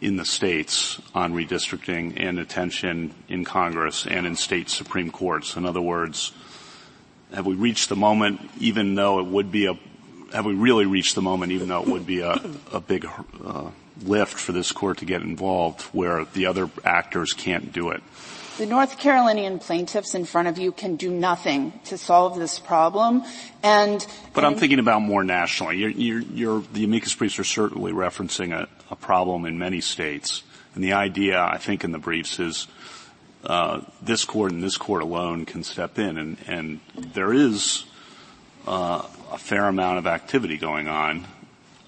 [0.00, 5.56] in the states on redistricting and attention in Congress and in state Supreme Courts.
[5.56, 6.32] In other words,
[7.32, 9.78] have we reached the moment, even though it would be a,
[10.32, 12.40] have we really reached the moment, even though it would be a,
[12.72, 13.06] a big
[13.44, 13.70] uh,
[14.02, 18.02] lift for this court to get involved, where the other actors can't do it?
[18.56, 23.24] The North Carolinian plaintiffs in front of you can do nothing to solve this problem.
[23.64, 25.78] And but and I'm thinking about more nationally.
[25.78, 30.42] You're, you're, you're, the amicus briefs are certainly referencing a, a, problem in many states,
[30.74, 32.66] and the idea, I think, in the briefs is
[33.44, 37.84] uh, this court and this court alone can step in, and, and there is
[38.66, 41.26] uh, a fair amount of activity going on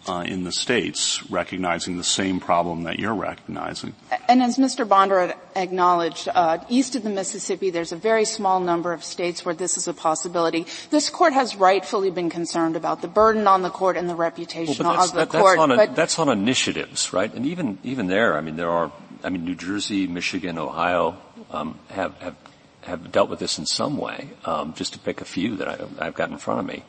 [0.08, 3.94] uh, in the states recognizing the same problem that you're recognizing.
[4.28, 4.86] And as Mr.
[4.86, 9.54] Bondurant acknowledged, uh, east of the Mississippi, there's a very small number of states where
[9.54, 10.66] this is a possibility.
[10.90, 14.86] This court has rightfully been concerned about the burden on the court and the reputation
[14.86, 15.58] well, of the that, court.
[15.58, 17.32] That's on, a, that's on initiatives, right?
[17.32, 18.92] And even even there, I mean, there are.
[19.24, 21.16] I mean, New Jersey, Michigan, Ohio
[21.50, 22.36] um, have have
[22.82, 24.30] have dealt with this in some way.
[24.44, 26.84] Um, just to pick a few that I, I've got in front of me.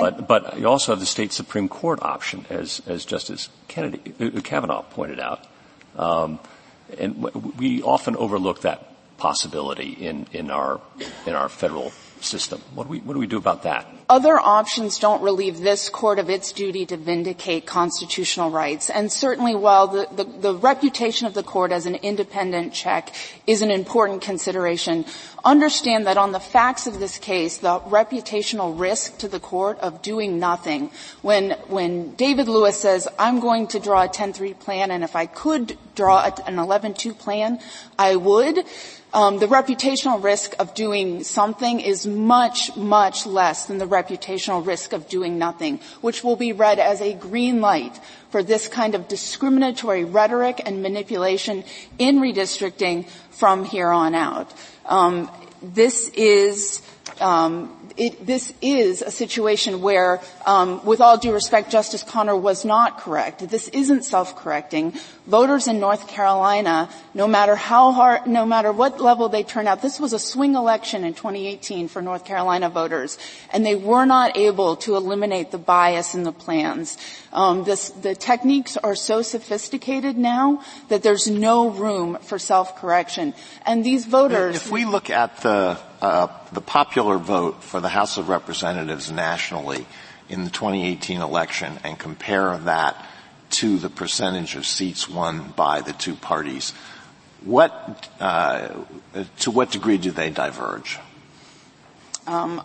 [0.00, 4.40] But, but you also have the state Supreme Court option, as, as Justice Kennedy, uh,
[4.40, 5.46] Kavanaugh pointed out.
[5.96, 6.38] Um,
[6.98, 7.22] and
[7.58, 10.80] we often overlook that possibility in, in our,
[11.26, 12.60] in our federal system.
[12.74, 13.86] What do we, what do we do about that?
[14.08, 18.88] Other options don't relieve this court of its duty to vindicate constitutional rights.
[18.88, 23.12] And certainly while the, the, the reputation of the court as an independent check
[23.48, 25.04] is an important consideration,
[25.44, 30.02] understand that on the facts of this case, the reputational risk to the court of
[30.02, 30.90] doing nothing,
[31.22, 35.26] when, when David Lewis says, I'm going to draw a 10-3 plan, and if I
[35.26, 37.58] could draw an 11-2 plan,
[37.98, 38.64] I would,
[39.16, 44.92] um, the reputational risk of doing something is much, much less than the reputational risk
[44.92, 47.98] of doing nothing, which will be read as a green light
[48.28, 51.64] for this kind of discriminatory rhetoric and manipulation
[51.98, 54.52] in redistricting from here on out.
[54.84, 55.30] Um,
[55.62, 56.82] this is
[57.18, 62.64] um, it, this is a situation where, um, with all due respect, Justice Connor was
[62.64, 63.48] not correct.
[63.48, 64.94] This isn't self-correcting.
[65.26, 69.82] Voters in North Carolina, no matter how hard, no matter what level they turn out,
[69.82, 73.18] this was a swing election in 2018 for North Carolina voters,
[73.52, 76.96] and they were not able to eliminate the bias in the plans.
[77.32, 83.34] Um, this, the techniques are so sophisticated now that there's no room for self-correction.
[83.64, 84.56] And these voters.
[84.56, 89.86] If we look at the the popular vote for the House of Representatives nationally
[90.28, 93.06] in the 2018 election and compare that
[93.48, 96.72] to the percentage of seats won by the two parties,
[97.44, 98.68] what, uh,
[99.38, 100.98] to what degree do they diverge?
[102.26, 102.62] Um,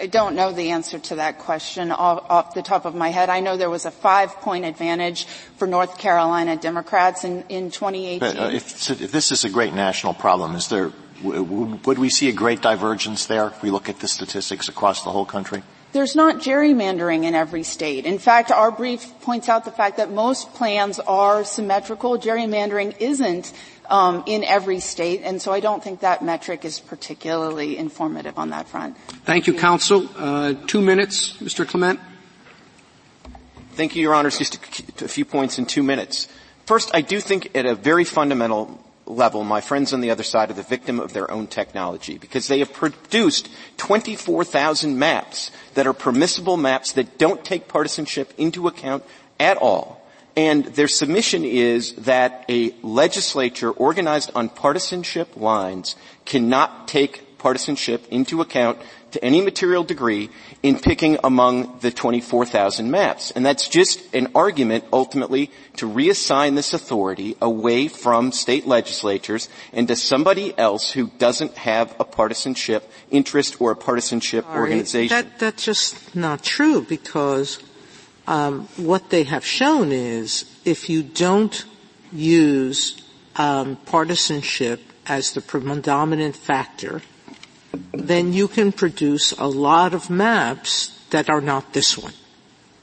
[0.00, 3.30] I don't know the answer to that question off, off, the top of my head.
[3.30, 5.24] I know there was a five-point advantage
[5.56, 8.18] for North Carolina Democrats in, in 2018.
[8.20, 10.92] But, uh, if, if, this is a great national problem, is there
[11.22, 15.10] would we see a great divergence there if we look at the statistics across the
[15.10, 15.62] whole country?
[15.92, 18.04] There's not gerrymandering in every state.
[18.04, 22.18] In fact, our brief points out the fact that most plans are symmetrical.
[22.18, 23.52] Gerrymandering isn't
[23.88, 28.50] um, in every state, and so I don't think that metric is particularly informative on
[28.50, 28.98] that front.
[29.24, 30.08] Thank you, counsel.
[30.14, 31.66] Uh, two minutes, Mr.
[31.66, 31.98] Clement.
[33.72, 34.36] Thank you, Your Honors.
[34.36, 36.28] Just a, a few points in two minutes.
[36.66, 38.78] First, I do think at a very fundamental
[39.08, 42.48] level, my friends on the other side are the victim of their own technology because
[42.48, 43.48] they have produced
[43.78, 49.04] 24,000 maps that are permissible maps that don't take partisanship into account
[49.40, 50.04] at all.
[50.36, 58.40] And their submission is that a legislature organized on partisanship lines cannot take partisanship into
[58.40, 58.78] account
[59.12, 60.30] to any material degree
[60.62, 63.30] in picking among the 24,000 maps.
[63.30, 69.86] And that's just an argument ultimately to reassign this authority away from state legislatures and
[69.86, 75.16] to somebody else who doesn't have a partisanship interest or a partisanship Sorry, organization.
[75.16, 77.62] That, that's just not true because
[78.26, 81.64] um, what they have shown is if you don't
[82.12, 83.00] use
[83.36, 87.00] um, partisanship as the predominant factor,
[87.92, 92.14] then you can produce a lot of maps that are not this one.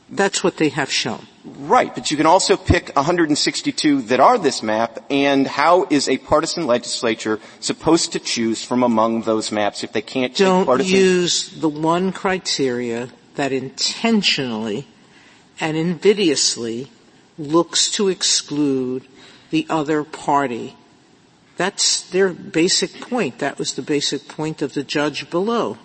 [0.09, 1.25] That's what they have shown.
[1.43, 6.17] Right, but you can also pick 162 that are this map, and how is a
[6.17, 10.95] partisan legislature supposed to choose from among those maps if they can't Don't partisan?
[10.95, 14.87] use the one criteria that intentionally
[15.59, 16.91] and invidiously
[17.37, 19.05] looks to exclude
[19.49, 20.75] the other party.
[21.57, 23.39] That's their basic point.
[23.39, 25.77] That was the basic point of the judge below.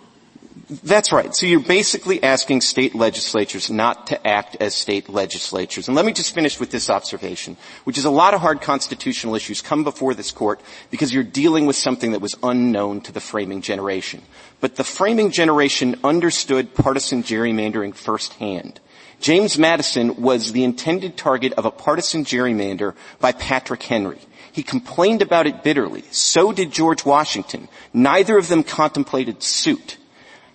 [0.85, 1.35] That's right.
[1.35, 5.89] So you're basically asking state legislatures not to act as state legislatures.
[5.89, 9.35] And let me just finish with this observation, which is a lot of hard constitutional
[9.35, 10.61] issues come before this court
[10.91, 14.23] because you're dealing with something that was unknown to the framing generation.
[14.61, 18.79] But the framing generation understood partisan gerrymandering firsthand.
[19.21, 24.21] James Madison was the intended target of a partisan gerrymander by Patrick Henry.
[24.61, 26.05] He complained about it bitterly.
[26.11, 27.71] So did George Washington.
[27.95, 29.97] Neither of them contemplated suit.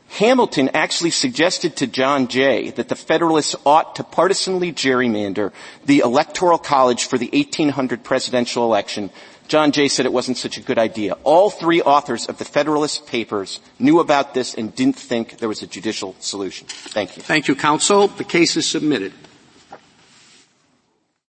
[0.10, 5.52] Hamilton actually suggested to John Jay that the Federalists ought to partisanly gerrymander
[5.86, 9.10] the Electoral College for the 1800 presidential election.
[9.48, 11.14] John Jay said it wasn't such a good idea.
[11.24, 15.64] All three authors of the Federalist Papers knew about this and didn't think there was
[15.64, 16.68] a judicial solution.
[16.68, 17.24] Thank you.
[17.24, 18.08] Thank you, counsel.
[18.08, 19.14] The case is submitted.